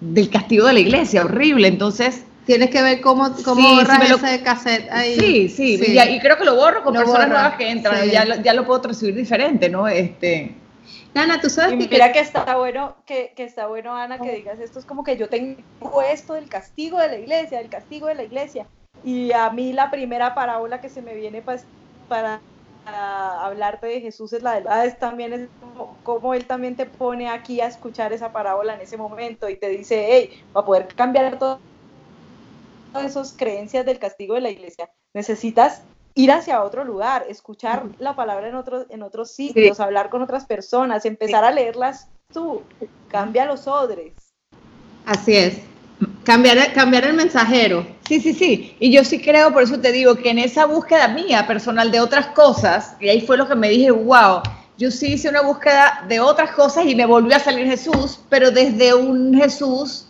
[0.00, 2.24] del castigo de la iglesia, horrible, entonces...
[2.46, 5.18] Tienes que ver cómo, cómo sí, borras ese cassette ahí.
[5.18, 8.52] Sí, sí, Y, creo que lo borro con personas nuevas que entran, ya, lo, ya
[8.52, 9.88] lo puedo recibir diferente, ¿no?
[9.88, 10.54] Este...
[11.14, 11.88] Ana, tú sabes que...
[11.88, 15.16] Mira que está bueno, que, que, está bueno, Ana, que digas esto, es como que
[15.16, 15.62] yo tengo
[16.10, 18.66] esto del castigo de la iglesia, del castigo de la iglesia,
[19.04, 21.64] y a mí la primera parábola que se me viene pues,
[22.08, 22.40] para
[22.86, 25.48] hablarte de Jesús es la de es también es
[26.02, 29.68] como, él también te pone aquí a escuchar esa parábola en ese momento y te
[29.68, 31.38] dice, hey, para poder cambiar
[32.94, 35.82] todas esas creencias del castigo de la iglesia, necesitas
[36.14, 40.46] ir hacia otro lugar, escuchar la palabra en otros, en otros sitios, hablar con otras
[40.46, 42.62] personas, empezar a leerlas tú,
[43.08, 44.12] cambia los odres.
[45.04, 45.58] Así es.
[46.22, 47.84] Cambiar, cambiar el mensajero.
[48.06, 48.76] Sí, sí, sí.
[48.78, 52.00] Y yo sí creo, por eso te digo, que en esa búsqueda mía personal de
[52.00, 54.40] otras cosas, y ahí fue lo que me dije, wow,
[54.78, 58.52] yo sí hice una búsqueda de otras cosas y me volvió a salir Jesús, pero
[58.52, 60.06] desde un Jesús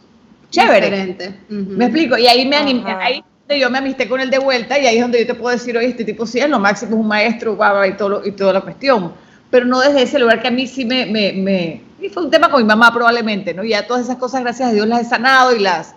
[0.55, 0.91] chévere.
[0.91, 1.35] Diferente.
[1.49, 2.17] Me explico.
[2.17, 5.03] Y ahí me animé, ahí yo me amisté con él de vuelta y ahí es
[5.03, 7.59] donde yo te puedo decir, oye, este tipo sí es lo máximo, es un maestro,
[7.87, 9.13] y, todo y toda la cuestión.
[9.51, 12.31] Pero no desde ese lugar que a mí sí me, me, me, y fue un
[12.31, 13.63] tema con mi mamá probablemente, ¿no?
[13.63, 15.95] Ya todas esas cosas, gracias a Dios, las he sanado y las,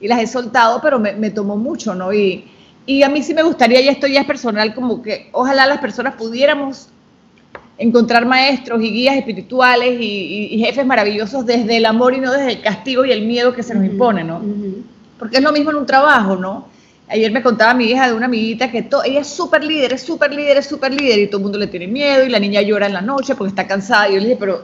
[0.00, 2.12] y las he soltado, pero me, me tomó mucho, ¿no?
[2.12, 2.44] Y,
[2.86, 5.78] y a mí sí me gustaría, y esto ya es personal, como que ojalá las
[5.78, 6.88] personas pudiéramos
[7.80, 12.60] encontrar maestros y guías espirituales y, jefes maravillosos desde el amor y no desde el
[12.60, 14.42] castigo y el miedo que se nos impone, ¿no?
[15.18, 16.68] Porque es lo mismo en un trabajo, ¿no?
[17.08, 20.32] Ayer me contaba mi hija de una amiguita que ella es súper líder, es súper
[20.32, 22.86] líder, es súper líder y todo el mundo le tiene miedo y la niña llora
[22.86, 24.08] en la noche porque está cansada.
[24.08, 24.62] Y yo le dije, pero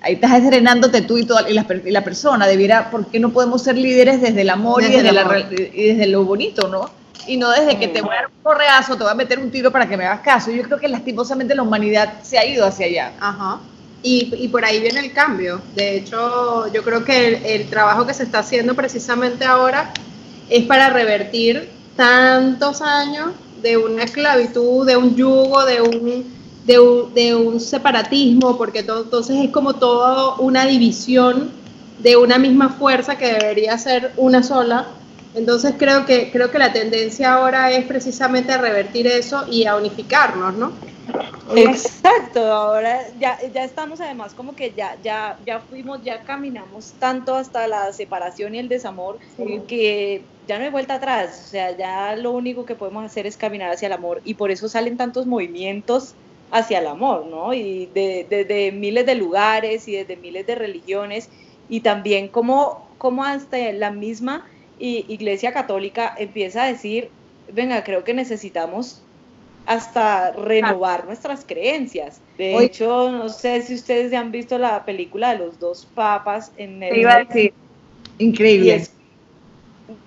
[0.00, 2.46] ahí estás estrenándote tú y, toda, y, la, persona.
[2.48, 6.24] Debiera, ¿por qué no podemos ser líderes desde el amor, y, desde y desde lo
[6.24, 6.99] bonito, no?
[7.26, 9.50] Y no desde que te voy a dar un correazo, te voy a meter un
[9.50, 10.50] tiro para que me hagas caso.
[10.50, 13.12] Yo creo que lastimosamente la humanidad se ha ido hacia allá.
[13.20, 13.60] Ajá.
[14.02, 15.60] Y, y, por ahí viene el cambio.
[15.74, 19.92] De hecho, yo creo que el, el, trabajo que se está haciendo precisamente ahora
[20.48, 26.24] es para revertir tantos años de una esclavitud, de un yugo, de un,
[26.66, 31.50] de un, separatismo, porque todo, entonces es como toda una división
[31.98, 34.86] de una misma fuerza que debería ser una sola.
[35.34, 39.76] Entonces creo que, creo que la tendencia ahora es precisamente a revertir eso y a
[39.76, 40.72] unificarnos, ¿no?
[41.56, 47.34] Exacto, ahora ya, ya estamos además como que ya, ya, ya fuimos, ya caminamos tanto
[47.34, 49.18] hasta la separación y el desamor
[49.66, 53.36] que ya no hay vuelta atrás, o sea, ya lo único que podemos hacer es
[53.36, 56.14] caminar hacia el amor y por eso salen tantos movimientos
[56.52, 57.52] hacia el amor, ¿no?
[57.54, 61.28] Y desde de, miles de lugares y desde miles de religiones
[61.68, 64.46] y también como, como hasta la misma
[64.80, 67.10] Iglesia Católica empieza a decir,
[67.52, 69.02] venga, creo que necesitamos
[69.66, 72.20] hasta renovar nuestras creencias.
[72.38, 76.52] De hecho, no sé si ustedes ya han visto la película de los dos papas
[76.56, 77.52] en el
[78.18, 78.86] Increíble.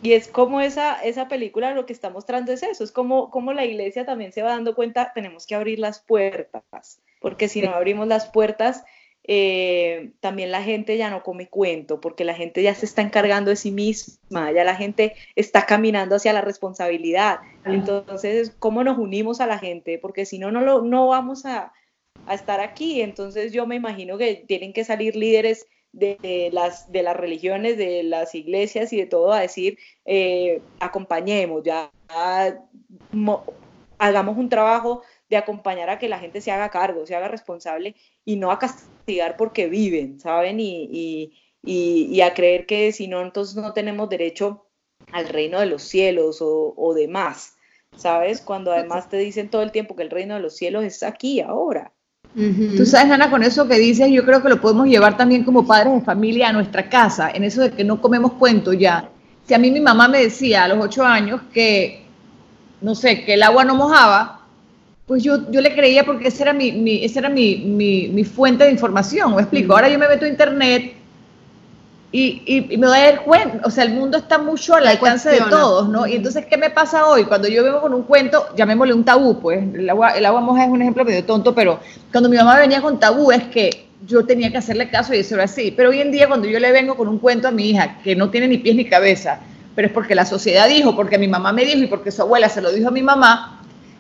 [0.02, 3.54] Y es, como esa, esa película lo que está mostrando es eso, es como, como
[3.54, 7.72] la iglesia también se va dando cuenta, tenemos que abrir las puertas, porque si no
[7.72, 8.86] abrimos las puertas,
[9.26, 13.50] eh, también la gente ya no come cuento, porque la gente ya se está encargando
[13.50, 17.40] de sí misma, ya la gente está caminando hacia la responsabilidad.
[17.66, 19.98] Entonces, ¿cómo nos unimos a la gente?
[19.98, 21.72] Porque si no, no, lo, no vamos a,
[22.26, 23.02] a estar aquí.
[23.02, 28.04] Entonces, yo me imagino que tienen que salir líderes de, las, de las religiones, de
[28.04, 31.92] las iglesias y de todo a decir, eh, acompañemos, ya
[34.00, 35.04] hagamos un trabajo
[35.34, 38.60] de acompañar a que la gente se haga cargo, se haga responsable y no a
[38.60, 40.58] castigar porque viven, ¿saben?
[40.60, 41.34] Y,
[42.24, 44.66] a creer que si no, entonces no tenemos derecho
[45.12, 47.56] al reino de los cielos o, o demás,
[47.98, 48.42] ¿sabes?
[48.42, 51.42] Cuando además te dicen todo el tiempo que el reino de los cielos es aquí,
[51.42, 51.92] ahora.
[52.36, 55.68] Tú sabes, Ana, con eso que dices, yo creo que lo podemos llevar también como
[55.68, 59.10] padres de familia a nuestra casa, en eso de que no comemos cuento ya.
[59.46, 62.06] Si a mí mi mamá me decía a los ocho años que,
[62.82, 64.43] no sé, que el agua no mojaba,
[65.06, 68.64] pues yo, yo le creía porque esa era, mi, mi esa era mi, mi, fuente
[68.64, 69.74] de información, ¿me explico?
[69.74, 70.94] Ahora yo me meto a internet
[72.12, 75.30] y, y, me doy a dar cuenta, o sea, el mundo está mucho al alcance
[75.30, 76.06] de todos, ¿no?
[76.08, 77.26] Y entonces, ¿qué me pasa hoy?
[77.26, 80.64] Cuando yo vengo con un cuento, llamémosle un tabú, pues, el agua, el agua moja
[80.66, 81.80] es un ejemplo medio tonto, pero
[82.12, 85.36] cuando mi mamá venía con tabú es que yo tenía que hacerle caso y eso
[85.36, 85.74] era así.
[85.76, 88.16] Pero hoy en día, cuando yo le vengo con un cuento a mi hija, que
[88.16, 89.40] no tiene ni pies ni cabeza,
[89.76, 92.48] pero es porque la sociedad dijo, porque mi mamá me dijo y porque su abuela
[92.48, 93.53] se lo dijo a mi mamá,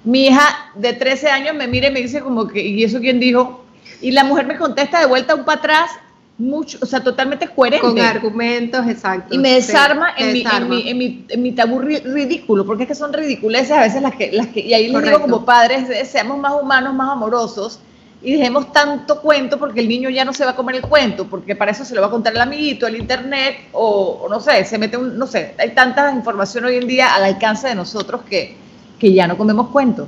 [0.03, 3.19] mi hija de 13 años me mira y me dice como que, ¿y eso quién
[3.19, 3.63] dijo?
[4.01, 5.91] Y la mujer me contesta de vuelta un para atrás,
[6.37, 7.85] mucho, o sea, totalmente coherente.
[7.85, 9.33] Con argumentos, exacto.
[9.33, 13.13] Y me desarma, en, Mi, en, mi, en, mi, tabú ridículo, porque es que son
[13.13, 16.53] ridiculeces a veces las que, las que y ahí les digo como padres, seamos más
[16.59, 17.79] humanos, más amorosos,
[18.21, 21.27] y dejemos tanto cuento porque el niño ya no se va a comer el cuento,
[21.27, 24.65] porque para eso se lo va a contar el amiguito, el internet, o, no sé,
[24.65, 28.21] se mete un, no sé, hay tanta información hoy en día al alcance de nosotros
[28.29, 28.62] que,
[29.03, 30.07] que ya no comemos cuentos.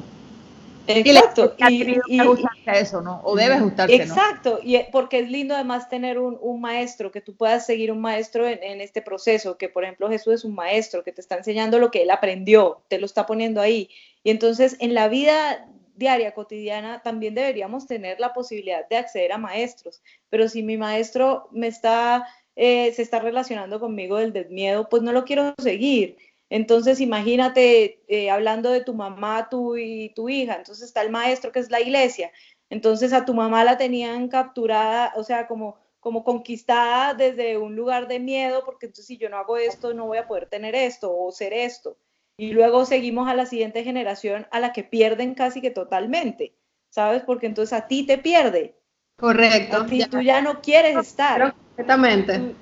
[0.88, 1.54] Exacto.
[1.58, 2.22] Y, y, y,
[2.68, 3.20] eso, ¿no?
[3.26, 7.36] O debe ajustarse, Exacto, y porque es lindo además tener un, un maestro, que tú
[7.36, 11.04] puedas seguir un maestro en, en, este proceso, que por ejemplo Jesús es un maestro,
[11.04, 13.89] que te está enseñando lo que él aprendió, te lo está poniendo ahí.
[14.24, 19.38] Y entonces en la vida diaria, cotidiana, también deberíamos tener la posibilidad de acceder a
[19.38, 20.02] maestros.
[20.30, 25.12] Pero si mi maestro me está, eh, se está relacionando conmigo del desmiedo, pues no
[25.12, 26.18] lo quiero seguir.
[26.50, 31.52] Entonces, imagínate eh, hablando de tu mamá tú y tu hija, entonces está el maestro
[31.52, 32.32] que es la iglesia,
[32.70, 38.08] entonces a tu mamá la tenían capturada, o sea, como, como conquistada desde un lugar
[38.08, 41.16] de miedo, porque entonces si yo no hago esto, no voy a poder tener esto
[41.16, 41.98] o ser esto.
[42.38, 46.56] Y luego seguimos a la siguiente generación a la que pierden casi que totalmente,
[46.89, 47.24] ¿sabes?
[47.24, 48.76] Porque entonces a ti te pierde.
[49.18, 49.86] Correcto.
[49.89, 51.55] Y tú ya no quieres estar.
[51.78, 52.55] Exactamente.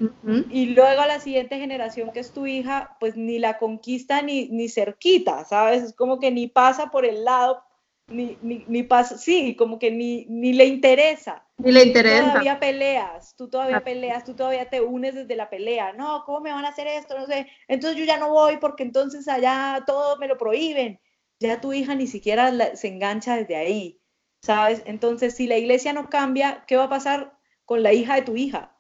[0.50, 4.50] Y luego a la siguiente generación, que es tu hija, pues ni la conquista ni,
[4.50, 5.84] ni cerquita, ¿sabes?
[5.84, 7.64] Es como que ni pasa por el lado,
[8.08, 11.46] ni, ni, ni pasa, sí, como que ni, ni le interesa.
[11.58, 12.24] Ni le interesa.
[12.24, 15.94] Tú todavía peleas, tú todavía peleas, tú todavía te unes desde la pelea.
[15.94, 17.18] No, ¿cómo me van a hacer esto?
[17.18, 17.48] No sé.
[17.68, 21.00] Entonces yo ya no voy porque entonces allá todo me lo prohíben.
[21.40, 24.00] Ya tu hija ni siquiera se engancha desde ahí,
[24.44, 24.82] ¿sabes?
[24.86, 27.34] Entonces, si la iglesia no cambia, ¿qué va a pasar
[27.66, 28.72] con la hija de tu hija?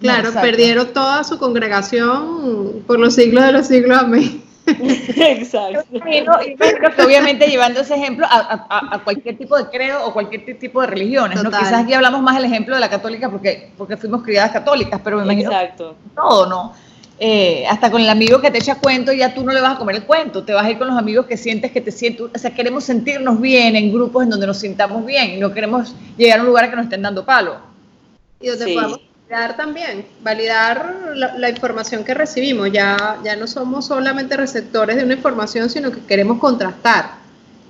[0.00, 3.96] Claro, perdieron toda su congregación por los siglos de los siglos.
[3.98, 4.42] Amén.
[4.66, 5.84] Exacto.
[5.92, 6.24] Que
[7.04, 11.50] obviamente llevando ese ejemplo a, cualquier tipo de credo o cualquier tipo de religiones, ¿no?
[11.50, 15.18] Quizás aquí hablamos más del ejemplo de la católica porque, porque fuimos criadas católicas, pero
[15.18, 15.96] me imagino Exacto.
[16.16, 16.72] todo, ¿no?
[17.18, 19.78] Eh, hasta con el amigo que te echa cuento, ya tú no le vas a
[19.78, 22.26] comer el cuento, te vas a ir con los amigos que sientes que te sientes,
[22.34, 26.38] o sea, queremos sentirnos bien en grupos en donde nos sintamos bien, no queremos llegar
[26.38, 27.58] a un lugar que nos estén dando palo.
[28.40, 32.70] Y donde podamos validar también, validar la, información que recibimos.
[32.72, 37.21] Ya, ya no somos solamente receptores de una información, sino que queremos contrastar.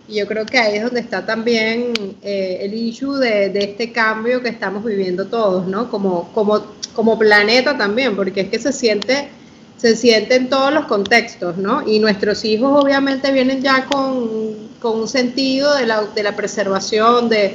[0.08, 1.92] Y yo creo que ahí es donde está también
[2.22, 5.90] eh, el issue de, de, este cambio que estamos viviendo todos, ¿no?
[5.90, 6.60] Como, como,
[6.94, 9.28] como planeta también, porque es que se siente,
[9.76, 11.86] se siente en todos los contextos, ¿no?
[11.86, 17.28] Y nuestros hijos obviamente vienen ya con, con un sentido de la, de la preservación,
[17.28, 17.54] de,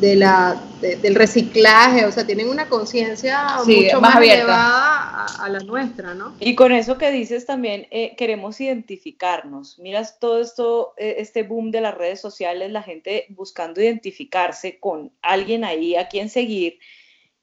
[0.00, 6.14] de la, del reciclaje, o sea, tienen una conciencia mucho más, elevada a, la nuestra,
[6.14, 6.36] ¿no?
[6.38, 9.78] Y con eso que dices también, eh, queremos identificarnos.
[9.78, 15.12] Miras todo esto, eh, este boom de las redes sociales, la gente buscando identificarse con
[15.20, 16.78] alguien ahí a quien seguir.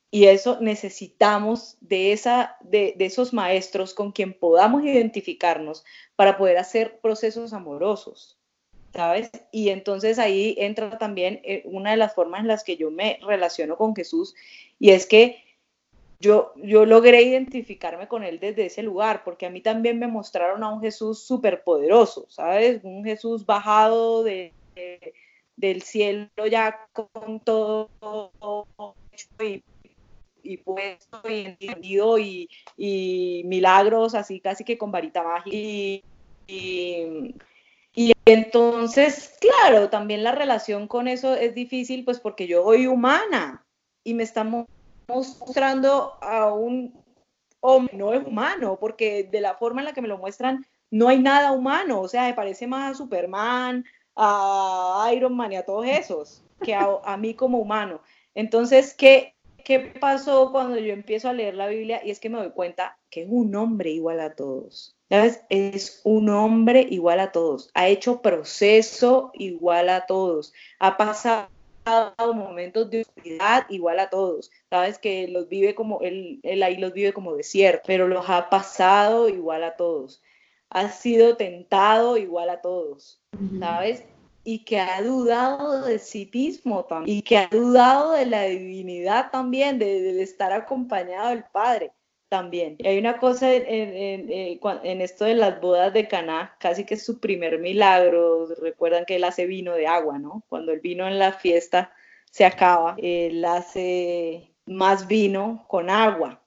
[0.09, 5.83] Y eso necesitamos de, esa, de, de esos maestros con quien podamos identificarnos
[6.15, 8.39] para poder hacer procesos amorosos.
[8.95, 9.29] ¿Sabes?
[9.51, 13.19] Y entonces ahí entra también eh, una de las formas en las que yo me
[13.21, 14.35] relaciono con Jesús
[14.79, 15.43] y es que
[16.21, 20.63] yo, yo logré identificarme con él desde ese lugar, porque a mí también me mostraron
[20.63, 22.79] a un Jesús súper poderoso, ¿sabes?
[22.83, 24.53] Un Jesús bajado de,
[25.57, 27.89] del cielo ya con todo
[29.41, 29.61] y,
[30.41, 35.57] y puesto y entendido y, y, milagros así casi que con varita mágica
[36.47, 37.35] y
[37.95, 43.65] y entonces, claro, también la relación con eso es difícil, pues porque yo soy humana
[44.03, 44.65] y me estamos
[45.07, 46.93] mostrando a un
[47.61, 51.07] hombre, no es humano, porque de la forma en la que me lo muestran, no
[51.07, 53.85] hay nada humano, o sea, me parece más a Superman,
[54.15, 58.01] a Iron Man y a todos esos, que a, a mí como humano.
[58.33, 59.34] Entonces, ¿qué,
[59.65, 61.99] ¿qué pasó cuando yo empiezo a leer la Biblia?
[62.05, 64.95] Y es que me doy cuenta que es un hombre igual a todos.
[65.09, 65.43] ¿Sabes?
[65.49, 71.47] Es un hombre igual a todos, ha hecho proceso igual a todos, ha pasado
[72.33, 76.93] momentos de oscuridad igual a todos, sabes que los vive como, él, él ahí los
[76.93, 80.23] vive como desierto, pero los ha pasado igual a todos,
[80.71, 83.21] ha sido tentado igual a todos,
[83.59, 84.03] ¿sabes?
[84.45, 89.31] Y que ha dudado de sí mismo también, y que ha dudado de la divinidad
[89.31, 91.91] también, de, estar acompañado del Padre
[92.29, 92.75] también.
[92.77, 97.03] Y hay una cosa en, en, esto de las bodas de Caná, casi que es
[97.03, 98.47] su primer milagro.
[98.61, 100.43] Recuerdan que él hace vino de agua, ¿no?
[100.47, 101.91] Cuando el vino en la fiesta
[102.29, 106.41] se acaba, él hace más vino con agua.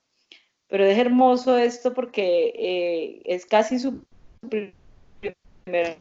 [0.69, 4.05] Pero es hermoso esto porque eh, es casi su
[4.49, 5.97] primer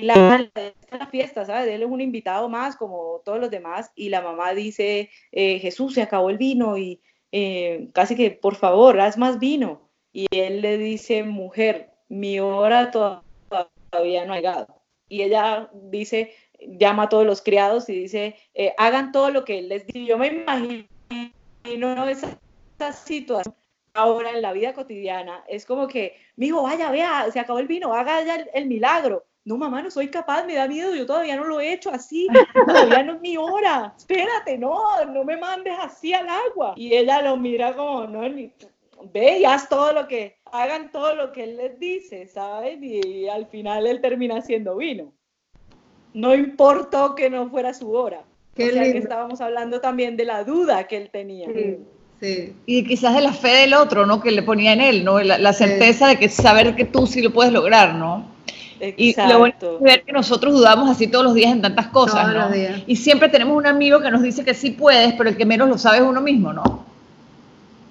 [0.00, 1.68] la fiesta, ¿sabes?
[1.68, 5.94] Él es un invitado más como todos los demás y la mamá dice, eh, Jesús,
[5.94, 7.00] se acabó el vino y
[7.32, 9.90] eh, casi que, por favor, haz más vino.
[10.12, 14.82] Y él le dice, mujer, mi hora todavía no ha llegado.
[15.08, 19.58] Y ella dice, llama a todos los criados y dice, eh, hagan todo lo que
[19.58, 20.04] él les dice.
[20.04, 22.38] Yo me imagino esa,
[22.78, 23.54] esa situación
[23.94, 25.44] ahora en la vida cotidiana.
[25.48, 29.24] Es como que, mi vaya, vea, se acabó el vino, haga ya el, milagro.
[29.44, 32.28] No, mamá, no soy capaz, me da miedo, yo todavía no lo he hecho así,
[32.66, 36.74] todavía no es mi hora, espérate, no, no me mandes así al agua.
[36.76, 38.52] Y ella lo mira como, no, ni,
[39.12, 42.78] ve y haz todo lo que, hagan todo lo que él les dice, ¿sabes?
[42.80, 45.12] Y, al final él termina haciendo vino.
[46.14, 48.22] No importó que no fuera su hora.
[48.54, 51.48] Qué o sea que estábamos hablando también de la duda que él tenía.
[52.20, 52.54] Sí.
[52.66, 54.20] Y quizás de la fe del otro, ¿no?
[54.20, 55.20] Que le ponía en él, ¿no?
[55.20, 58.31] La, certeza de que saber que tú sí lo puedes lograr, ¿no?
[58.82, 59.30] Exacto.
[59.30, 62.34] Y lo bueno es ver que nosotros dudamos así todos los días en tantas cosas,
[62.34, 62.50] ¿no?
[62.86, 65.68] Y siempre tenemos un amigo que nos dice que sí puedes, pero el que menos
[65.68, 66.84] lo sabe es uno mismo, ¿no?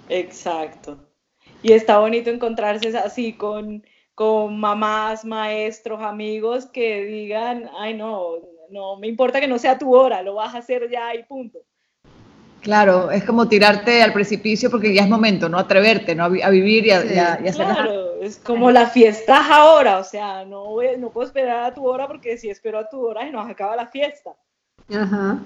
[0.09, 0.97] Exacto.
[1.63, 3.85] Y está bonito encontrarse así con,
[4.15, 8.33] con mamás, maestros, amigos que digan, ay no,
[8.69, 11.59] no me importa que no sea tu hora, lo vas a hacer ya y punto.
[12.61, 15.57] Claro, es como tirarte al precipicio porque ya es momento, ¿no?
[15.57, 16.25] Atreverte, ¿no?
[16.25, 16.99] A, vivir y a,
[17.33, 21.87] hacer Claro, es como la fiesta ahora, o sea, no, no puedo esperar a tu
[21.87, 24.31] hora porque si espero a tu hora y nos acaba la fiesta.
[24.93, 25.39] Ajá.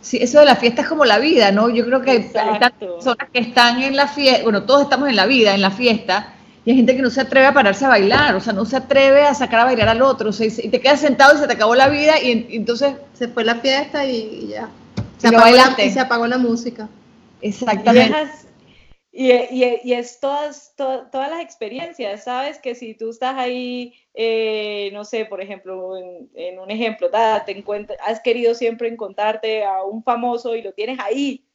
[0.00, 1.68] Sí, eso de la fiesta es como la vida, ¿no?
[1.68, 5.26] Yo creo que hay personas que están en la fiesta, bueno, todos estamos en la
[5.26, 8.34] vida, en la fiesta, y hay gente que no se atreve a pararse a bailar,
[8.34, 10.80] o sea, no se atreve a sacar a bailar al otro, o sea, y te
[10.80, 12.94] quedas sentado y se te acabó la vida y, entonces...
[13.14, 14.68] Se fue la fiesta y ya.
[15.22, 16.88] Se, apagó la, y se apagó la música.
[17.40, 18.16] Exactamente.
[19.12, 22.58] Y, y, es todas, todas las experiencias, ¿sabes?
[22.58, 25.96] Que si tú estás ahí, eh, no sé, por ejemplo,
[26.34, 31.46] en, un ejemplo, te has querido siempre encontrarte a un famoso y lo tienes ahí,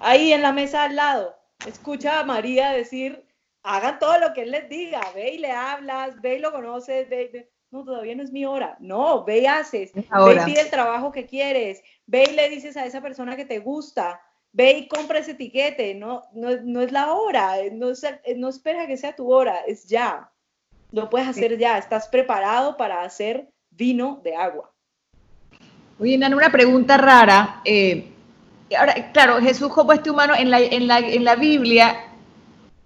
[0.00, 1.36] ahí en la mesa al lado.
[1.66, 3.24] Escucha a María decir,
[3.62, 7.08] hagan todo lo que él les diga, ve y le hablas, ve y lo conoces,
[7.08, 8.76] ve, no, todavía no es mi hora.
[8.78, 12.76] No, ve y haces, ve y pide el trabajo que quieres, ve y le dices
[12.76, 14.20] a esa persona que te gusta.
[14.52, 17.88] Ve y compra ese etiquete, no, no, es la hora, no,
[18.36, 20.30] no espera que sea tu hora, es ya.
[20.92, 24.70] Lo puedes hacer ya, estás preparado para hacer vino de agua.
[25.98, 27.60] Oye, Nana, una pregunta rara.
[27.64, 28.12] Eh,
[28.78, 32.13] ahora, claro, Jesús como este humano, en la, en la, en la Biblia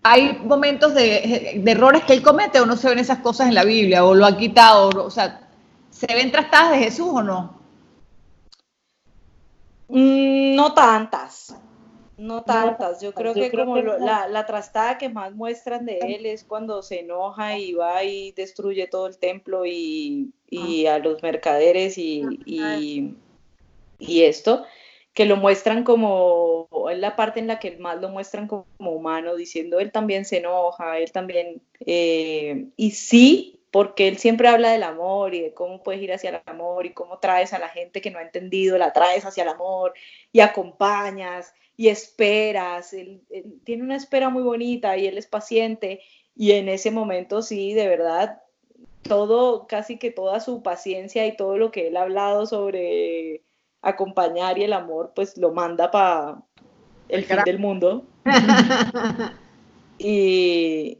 [0.03, 3.65] hay momentos de, errores que él comete o no se ven esas cosas en la
[3.65, 5.49] Biblia o lo ha quitado, o, sea,
[5.91, 7.59] ¿se ven trastadas de Jesús o no?
[9.89, 11.57] Mm, no tantas,
[12.19, 13.01] no tantas.
[13.01, 17.01] Yo creo que como la, la, trastada que más muestran de él es cuando se
[17.01, 20.33] enoja y va y destruye todo el templo y,
[20.87, 20.95] ah.
[20.95, 22.25] a los mercaderes y,
[23.99, 24.65] y, esto,
[25.19, 29.35] que lo muestran como, es la parte en la que más lo muestran como humano,
[29.35, 34.85] diciendo él también se enoja, él también, eh, y sí porque él siempre habla del
[34.85, 38.01] amor y de cómo puedes ir hacia el amor y cómo traes a la gente
[38.01, 39.93] que no ha entendido, la traes hacia el amor
[40.31, 42.93] y acompañas y esperas.
[42.93, 43.21] Él,
[43.65, 46.01] tiene una espera muy bonita y él es paciente
[46.37, 48.41] y en ese momento sí, de verdad,
[49.03, 53.43] todo, casi que toda su paciencia y todo lo que él ha hablado sobre
[53.83, 56.43] acompañar y el amor, pues lo manda para
[57.09, 58.07] el fin del mundo.
[59.99, 60.99] y,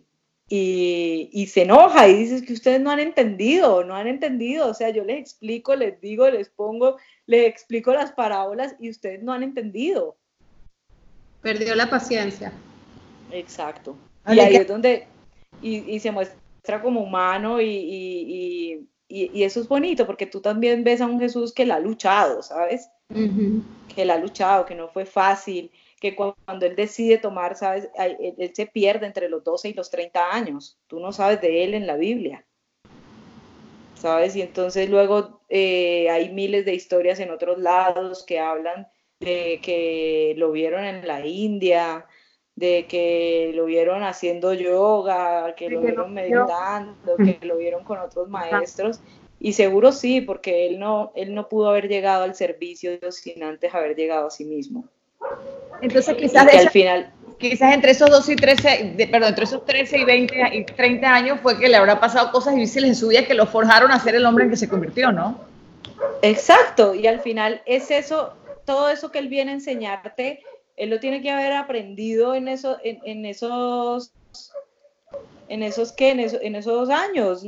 [0.51, 4.91] y, se enoja y dices que ustedes no han entendido, no han entendido, o sea,
[4.91, 9.43] yo les explico, les digo, les pongo, les explico las parábolas y ustedes no han
[9.43, 10.17] entendido.
[11.43, 12.53] Perdió la paciencia.
[13.31, 13.97] Exacto.
[14.27, 15.07] Y ahí es donde,
[15.61, 21.19] y, se muestra como humano y, eso es bonito porque tú también ves a un
[21.19, 22.91] Jesús que la ha luchado, ¿sabes?
[23.95, 28.53] Que la ha luchado, que no fue fácil, que cuando él decide tomar, sabes, él,
[28.55, 30.79] se pierde entre los 12 y los 30 años.
[30.87, 32.45] Tú no sabes de él en la Biblia.
[33.95, 34.37] ¿Sabes?
[34.37, 38.87] Y entonces luego eh, hay miles de historias en otros lados que hablan
[39.19, 42.07] de que lo vieron en la India,
[42.59, 48.29] de que lo vieron haciendo yoga, que lo vieron meditando, que lo vieron con otros
[48.29, 49.01] maestros.
[49.39, 53.73] Y seguro sí, porque él no, él no pudo haber llegado al servicio sin antes
[53.73, 54.85] haber llegado a sí mismo.
[55.81, 60.05] Entonces quizás al final quizás entre esos 12 y 13, perdón, entre esos 13 y
[60.05, 63.35] 20 y 30 años fue que le habrá pasado cosas difíciles en su vida que
[63.35, 65.39] lo forjaron a ser el hombre en que se convirtió, ¿no?
[66.23, 68.35] Exacto, y al final es eso,
[68.65, 70.43] todo eso que él viene a enseñarte,
[70.79, 74.13] él lo tiene que haber aprendido en, eso, en, esos,
[75.49, 76.11] en esos, ¿qué?
[76.11, 77.45] En, en esos años.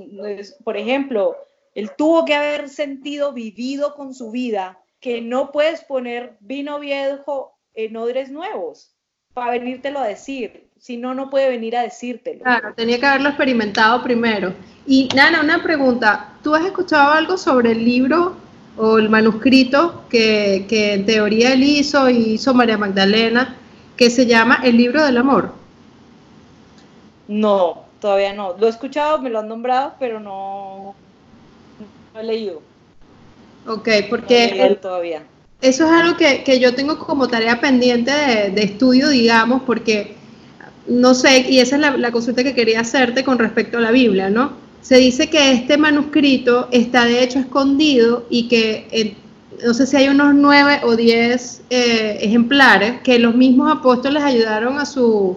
[0.64, 1.36] Por ejemplo,
[1.74, 7.56] él tuvo que haber sentido, vivido con su vida, que no puedes poner vino viejo
[7.74, 8.94] en odres nuevos.
[9.32, 10.68] para venírtelo a decir.
[10.78, 12.42] Si no, no puede venir a decírtelo.
[12.42, 14.54] Claro, tenía que haberlo experimentado primero.
[14.86, 16.32] Y Nana, una pregunta.
[16.42, 18.34] ¿Tú has escuchado algo sobre el libro
[18.76, 23.56] o el manuscrito que, que en teoría él hizo y hizo María Magdalena,
[23.96, 25.52] que se llama El libro del amor?
[27.28, 28.56] No, todavía no.
[28.58, 30.94] Lo he escuchado, me lo han nombrado, pero no,
[32.14, 32.60] no he leído.
[33.66, 35.22] Ok, porque todavía.
[35.60, 40.16] eso es algo que, yo tengo como tarea pendiente de, estudio, digamos, porque
[40.86, 44.30] no sé, y esa es la, consulta que quería hacerte con respecto a la Biblia,
[44.30, 44.54] ¿no?
[44.82, 49.16] Se dice que este manuscrito está de hecho escondido y que
[49.64, 54.78] no sé si hay unos nueve o diez eh, ejemplares que los mismos apóstoles ayudaron
[54.78, 55.36] a su,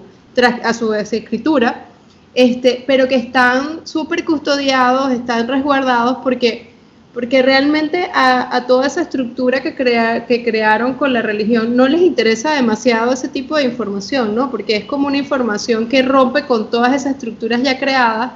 [0.63, 1.85] a su escritura,
[2.33, 6.73] este, pero que están súper custodiados, están resguardados porque
[7.13, 12.01] porque realmente a, toda esa estructura que, crea, que crearon con la religión no les
[12.01, 14.49] interesa demasiado ese tipo de información, ¿no?
[14.49, 18.31] Porque es como una información que rompe con todas esas estructuras ya creadas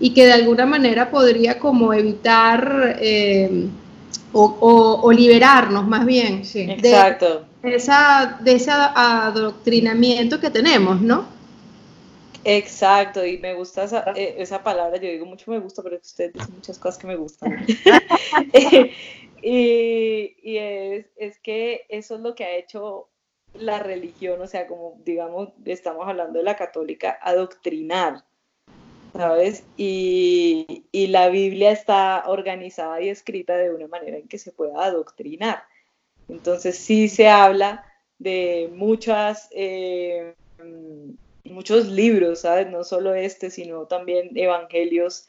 [0.00, 3.68] y que de alguna manera podría como evitar eh,
[4.32, 7.46] o, liberarnos más bien Exacto.
[7.62, 11.40] esa, de ese adoctrinamiento que tenemos, ¿no?
[12.44, 13.84] Exacto, y me gusta
[14.16, 17.16] eh, esa, palabra, yo digo mucho me gusta, pero usted dice muchas cosas que me
[17.16, 17.66] gustan.
[19.42, 23.08] y, es, que eso es lo que ha hecho
[23.52, 28.24] la religión, o sea, como digamos, estamos hablando de la católica, adoctrinar,
[29.12, 29.64] ¿sabes?
[29.76, 34.84] Y, y la Biblia está organizada y escrita de una manera en que se pueda
[34.84, 35.64] adoctrinar.
[36.28, 37.84] Entonces sí se habla
[38.18, 39.48] de muchas...
[39.52, 40.34] Eh,
[41.44, 42.70] muchos libros, ¿sabes?
[42.70, 45.26] No solo este, sino también evangelios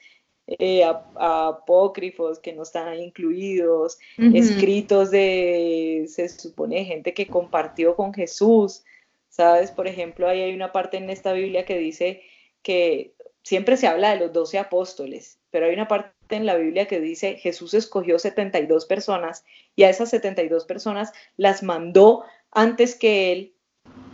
[0.47, 0.84] eh,
[1.15, 8.84] apócrifos que no están incluidos, escritos de, se supone, gente que compartió con Jesús,
[9.29, 9.71] ¿sabes?
[9.71, 12.21] Por ejemplo, ahí hay una parte en esta Biblia que dice
[12.63, 13.13] que
[13.43, 16.99] siempre se habla de los doce apóstoles, pero hay una parte en la Biblia que
[16.99, 19.43] dice Jesús escogió 72 personas
[19.75, 23.53] y a esas 72 personas las mandó antes que él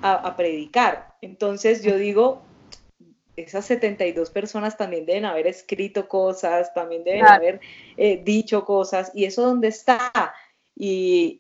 [0.02, 1.16] a, predicar.
[1.22, 2.42] Entonces yo digo,
[3.36, 7.60] esas 72 personas también deben haber escrito cosas, también deben haber
[7.98, 10.34] eh, dicho cosas, y eso dónde está.
[10.80, 11.40] Y,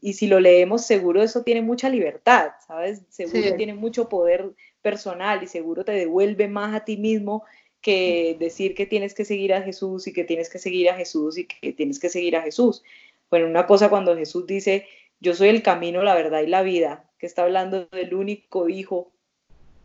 [0.00, 3.02] y, si lo leemos, seguro eso tiene mucha libertad, ¿sabes?
[3.10, 7.44] Seguro tiene mucho poder personal y seguro te devuelve más a ti mismo
[7.80, 11.38] que decir que tienes que seguir a Jesús y que tienes que seguir a Jesús
[11.38, 12.82] y que tienes que seguir a Jesús.
[13.30, 14.86] Bueno, una cosa cuando Jesús dice,
[15.20, 19.12] yo soy el camino, la verdad y la vida, que está hablando del único hijo.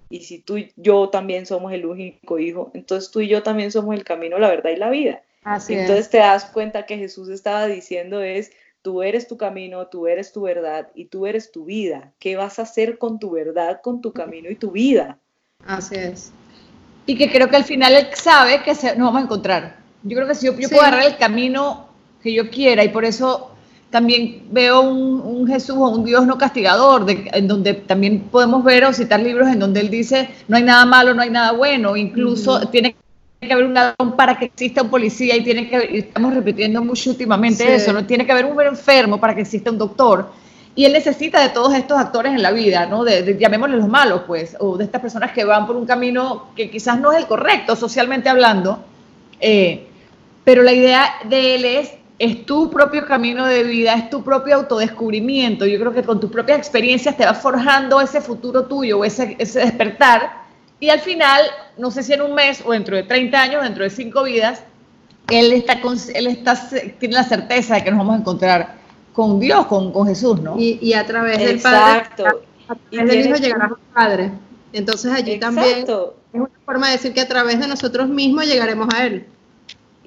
[0.09, 3.71] Y si tú y yo también somos el único hijo, entonces tú y yo también
[3.71, 5.23] somos el camino, la verdad y la vida.
[5.43, 8.51] entonces te das cuenta que Jesús estaba diciendo es,
[8.85, 12.13] tú eres tu camino, tú eres tu verdad y tú eres tu vida.
[12.19, 15.17] ¿Qué vas a hacer con tu verdad, con tu camino y tu vida?
[15.65, 16.31] Así es.
[17.07, 19.77] Y que creo que al final él sabe que se, nos vamos a encontrar.
[20.03, 21.87] Yo creo que si yo, yo puedo agarrar el camino
[22.21, 23.49] que yo quiera y por eso
[23.89, 28.93] también veo un, Jesús o un Dios no castigador, en donde también podemos ver o
[28.93, 32.69] citar libros en donde él dice no hay nada malo, no hay nada bueno, incluso
[32.69, 32.95] tiene
[33.47, 37.09] que haber un ladrón para que exista un policía y tiene que estamos repitiendo mucho
[37.09, 40.29] últimamente eso, no tiene que haber un enfermo para que exista un doctor.
[40.77, 43.05] Y él necesita de todos estos actores en la vida, ¿no?
[43.05, 46.69] De, llamémosle los malos, pues, o de estas personas que van por un camino que
[46.69, 48.79] quizás no es el correcto, socialmente hablando.
[49.39, 49.87] Eh,
[50.43, 54.55] pero la idea de él es es tu propio camino de vida, es tu propio
[54.55, 55.65] autodescubrimiento.
[55.65, 59.35] Yo creo que con tus propias experiencias te vas forjando ese futuro tuyo o ese,
[59.37, 60.44] despertar.
[60.85, 61.41] Y al final,
[61.79, 64.61] no sé si en un mes o dentro de 30 años, dentro de 5 vidas,
[65.31, 65.81] él, está,
[66.13, 66.69] él está,
[66.99, 68.75] tiene la certeza de que nos vamos a encontrar
[69.11, 70.55] con Dios, con, con Jesús, ¿no?
[70.59, 72.03] Y, a través del Padre,
[72.67, 74.31] a través del Hijo llegará al Padre.
[74.73, 75.89] Entonces allí también es
[76.33, 79.25] una forma de decir que a través de nosotros mismos llegaremos a Él.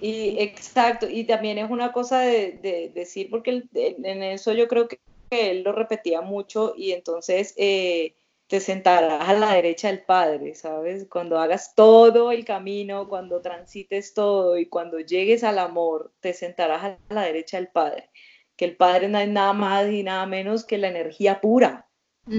[0.01, 5.01] Y exacto, y también es una cosa de, decir, porque en eso yo creo que,
[5.31, 8.15] él lo repetía mucho y entonces eh,
[8.49, 11.07] te sentarás a la derecha del Padre, ¿sabes?
[11.09, 16.83] Cuando hagas todo el camino, cuando transites todo y cuando llegues al amor, te sentarás
[16.83, 18.11] a la derecha del Padre,
[18.57, 21.87] que el Padre no es nada más y nada menos que la energía pura,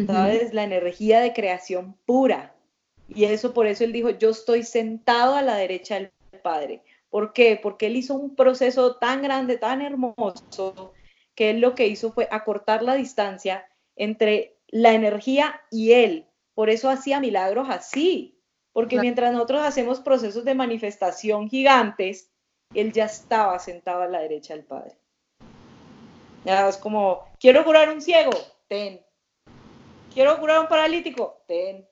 [0.07, 0.53] ¿sabes?
[0.53, 2.55] La energía de creación pura.
[3.07, 6.11] Y eso por eso él dijo, yo estoy sentado a la derecha del
[6.43, 7.59] Padre ¿Por qué?
[7.61, 10.93] Porque él hizo un proceso tan grande, tan hermoso,
[11.35, 16.27] que él lo que hizo fue acortar la distancia entre la energía y él.
[16.53, 18.39] Por eso hacía milagros así,
[18.73, 22.29] porque mientras nosotros hacemos procesos de manifestación gigantes,
[22.73, 24.95] él ya estaba sentado a la derecha del Padre.
[26.45, 28.31] Ya es como, quiero curar un ciego,
[28.67, 29.01] ten.
[30.13, 31.87] quiero curar un paralítico, ten.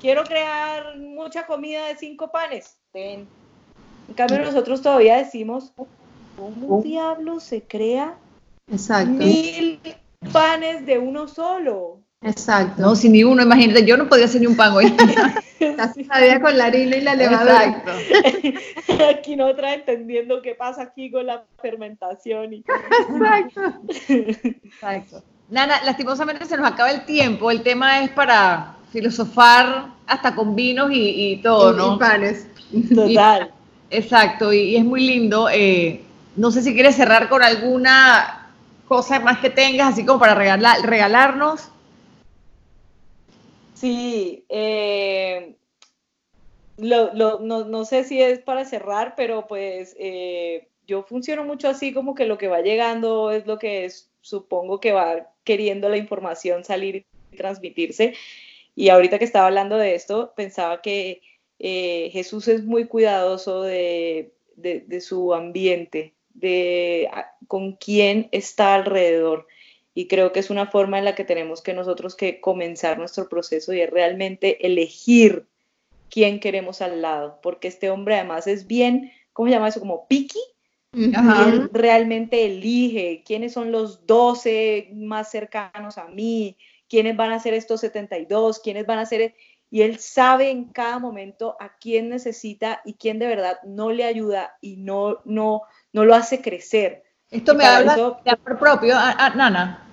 [0.00, 3.28] Quiero crear mucha comida de cinco panes, ten.
[4.08, 5.72] En cambio, nosotros todavía decimos,
[6.36, 8.16] ¿cómo diablo se crea
[8.70, 9.10] Exacto.
[9.10, 9.80] mil
[10.32, 12.00] panes de uno solo?
[12.22, 12.82] Exacto.
[12.82, 14.86] No, sin ni uno, imagínate, yo no podía hacer ni un pan hoy.
[15.60, 17.64] Estás todavía con la harina y la levadura.
[17.64, 17.92] Exacto.
[19.10, 22.52] Aquí no otra entendiendo qué pasa aquí con la fermentación.
[22.54, 22.64] Y...
[23.10, 23.60] Exacto.
[24.08, 25.22] Exacto.
[25.50, 27.50] Nana, lastimosamente se nos acaba el tiempo.
[27.50, 31.94] El tema es para filosofar hasta con vinos y, y todo, Y- ¿no?
[31.94, 32.46] y panes.
[32.94, 33.52] Total.
[33.90, 35.48] Exacto, y, y es muy lindo.
[35.50, 36.02] eh,
[36.36, 38.37] no sé si quieres cerrar con alguna
[38.88, 41.70] cosa más que tengas, así como para regalar, regalarnos.
[43.74, 45.54] Sí, eh,
[46.78, 51.68] lo- lo- no, no sé si es para cerrar, pero pues eh, yo funciono mucho
[51.68, 53.88] así como que lo que va llegando es lo que
[54.20, 58.14] supongo que va queriendo la información salir y transmitirse.
[58.74, 61.20] Y ahorita que estaba hablando de esto, pensaba que
[61.60, 69.46] eh, Jesús es muy cuidadoso de- de su ambiente, de a- con quién está alrededor.
[69.94, 73.28] Y creo que es una forma en la que tenemos que nosotros que comenzar nuestro
[73.28, 75.46] proceso y es realmente elegir
[76.10, 79.80] quién queremos al lado, porque este hombre además es bien, ¿cómo se llama eso?
[79.80, 80.06] Como
[80.92, 86.56] y él realmente elige quiénes son los 12 más cercanos a mí,
[86.88, 89.34] quiénes van a ser estos 72, quiénes van a ser...
[89.70, 94.04] Y él sabe en cada momento a quién necesita y quién de verdad no le
[94.04, 95.62] ayuda y no, no,
[95.92, 97.04] no lo hace crecer.
[97.30, 98.94] Esto Y me habla eso- de amor propio,
[99.34, 99.84] Nana.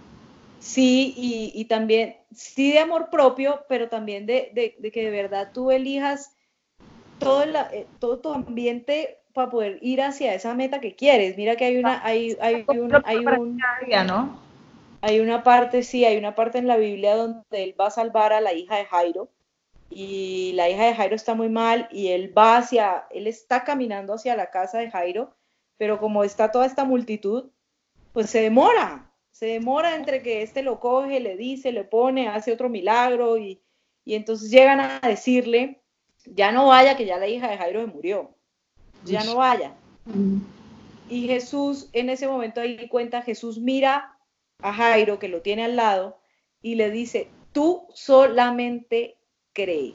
[0.60, 5.12] Sí, y, y también, sí de amor propio, pero también de, de- de que de
[5.12, 6.36] verdad tú elijas
[7.20, 11.38] todo, eh, todo tu ambiente para poder ir hacia esa meta que quieres.
[11.38, 14.39] Mira que hay una, hay, hay un, hay un, cada día, ¿no?
[15.02, 18.34] hay una parte, sí, hay una parte en la Biblia donde él va a salvar
[18.34, 19.30] a la hija de Jairo
[19.89, 24.14] y la hija de Jairo está muy mal y él va hacia, él está caminando
[24.16, 25.35] hacia la casa de Jairo,
[25.78, 27.51] pero como está toda esta multitud,
[28.13, 32.53] pues se demora, se demora entre que este lo coge, le dice, le pone, hace
[32.53, 33.61] otro milagro y,
[34.05, 35.82] y entonces llegan a decirle,
[36.26, 38.36] ya no vaya, que ya la hija de Jairo se murió,
[39.03, 39.73] ya no vaya.
[41.09, 44.17] Y Jesús, en ese momento ahí cuenta, Jesús mira
[44.59, 46.17] a Jairo, que lo tiene al lado,
[46.61, 49.17] y le dice, tú solamente
[49.53, 49.93] cree.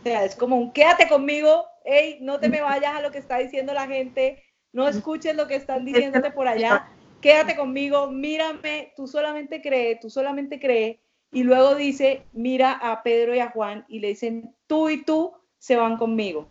[0.00, 3.18] O sea, es como un quédate conmigo, hey, no te me vayas a lo que
[3.18, 4.42] está diciendo la gente,
[4.72, 6.88] no escuches lo que están diciéndote por allá,
[7.20, 11.00] quédate conmigo, mírame, tú solamente cree, tú solamente cree.
[11.32, 15.32] Y luego dice, mira a Pedro y a Juan y le dicen, tú y tú
[15.58, 16.48] se van conmigo.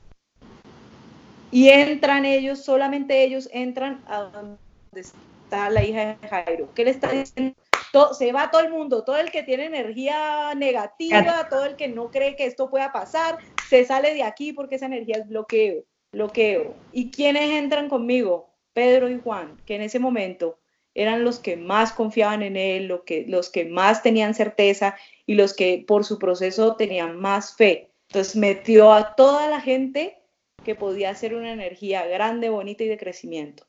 [1.52, 4.60] Y entran ellos, solamente ellos entran a donde
[4.94, 6.70] está la hija de Jairo.
[6.76, 7.56] ¿Qué le está diciendo?
[7.92, 11.88] Todo- se va todo el mundo, todo el que tiene energía negativa, todo el que
[11.88, 13.40] no cree que esto pueda pasar,
[13.70, 16.76] se sale de aquí porque esa energía es bloqueo, bloqueo.
[16.92, 18.50] ¿Y quiénes entran conmigo?
[18.74, 20.60] Pedro y Juan, que en ese momento
[20.96, 24.96] eran los que más confiaban en él, lo que, los que más tenían certeza
[25.26, 27.92] y los que por su proceso tenían más fe.
[28.10, 30.18] Entonces metió a toda la gente
[30.64, 33.66] que podía ser una energía grande, bonita y de crecimiento.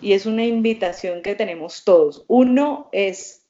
[0.00, 2.24] Y es una invitación que tenemos todos.
[2.26, 3.46] Uno es,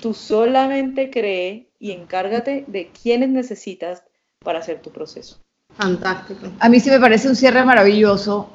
[0.00, 4.04] tú solamente cree y encárgate de quienes necesitas
[4.38, 5.45] para hacer tu proceso.
[5.78, 6.46] Fantástico.
[6.58, 8.48] A mí sí me parece un cierre maravilloso.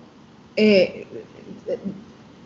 [0.55, 1.07] Eh,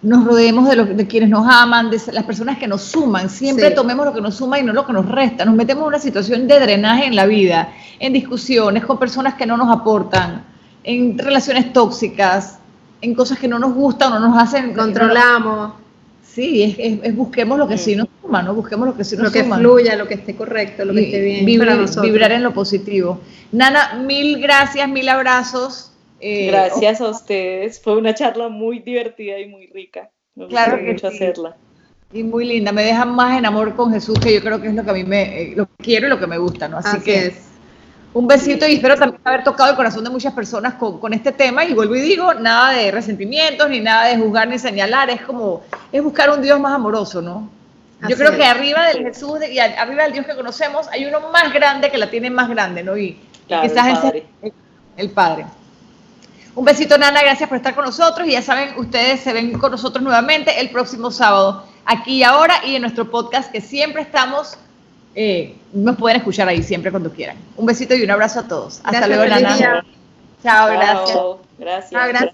[0.01, 3.29] nos rodeemos de, los- de quienes nos aman, de las personas que nos suman.
[3.29, 3.75] Siempre Sí.
[3.75, 5.45] tomemos lo que nos suma y no lo que nos resta.
[5.45, 7.69] Nos metemos en una situación de drenaje en la vida,
[7.99, 10.43] en discusiones con personas que no nos aportan,
[10.83, 12.59] en relaciones tóxicas,
[13.01, 14.73] en cosas que no nos gustan o no nos hacen.
[14.75, 15.73] Controlamos
[16.35, 18.53] Sí, es, es- es busquemos lo que sí nos suma, ¿no?
[18.53, 19.57] Busquemos lo que sí nos lo que suma.
[19.57, 22.05] fluya, lo que esté correcto, lo que Y esté bien vibrar, para nosotros.
[22.05, 23.21] vibrar en lo positivo.
[23.53, 25.91] Nana, mil gracias, mil abrazos.
[26.19, 27.79] Eh, Gracias a ustedes.
[27.81, 30.09] Fue una charla muy divertida y muy rica.
[30.35, 31.15] Me Claro gustó que mucho sí.
[31.15, 31.55] hacerla.
[32.13, 34.73] Y muy linda, me dejan más en amor con Jesús, que yo creo que es
[34.75, 36.77] lo que a mí me eh, lo que quiero y lo que me gusta, ¿no?
[36.77, 37.35] Así, Así que es.
[38.15, 41.31] Un besito y espero también haber tocado el corazón de muchas personas con, con este
[41.33, 41.65] tema.
[41.65, 45.63] Y vuelvo y digo, nada de resentimientos, ni nada de juzgar ni señalar, es como,
[45.91, 47.49] es buscar un Dios más amoroso, ¿no?
[48.01, 48.37] Yo Así creo es.
[48.37, 49.03] que arriba del.
[49.03, 52.47] Jesús y arriba del Dios que conocemos hay uno más grande que la tiene más
[52.49, 52.97] grande, ¿no?
[52.97, 54.25] Y Claro, quizás el ese Padre.
[54.41, 54.53] es
[54.97, 55.45] el Padre.
[56.55, 58.25] Un besito, Nana, gracias por estar con nosotros.
[58.27, 62.65] Y ya saben, ustedes se ven con nosotros nuevamente el próximo sábado, aquí y ahora,
[62.65, 64.57] y en nuestro podcast que siempre estamos,
[65.15, 67.37] eh, nos pueden escuchar ahí siempre cuando quieran.
[67.55, 68.81] Un besito y un abrazo a todos.
[68.83, 69.85] Hasta Gracias, luego, Nana.
[70.43, 71.09] Chao, gracias.
[71.09, 71.93] Chao, Gracias.
[71.95, 72.33] Ah, gracias.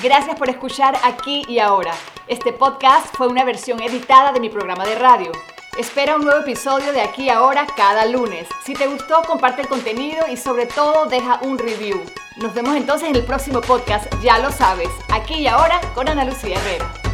[0.00, 1.92] Gracias por escuchar aquí y ahora.
[2.28, 5.32] Este podcast fue una versión editada de mi programa de radio.
[5.76, 8.46] Espera un nuevo episodio de aquí ahora cada lunes.
[8.64, 12.00] Si te gustó, comparte el contenido y sobre todo deja un review.
[12.36, 16.24] Nos vemos entonces en el próximo podcast, ya lo sabes, aquí y ahora con Ana
[16.24, 17.07] Lucía Herrera.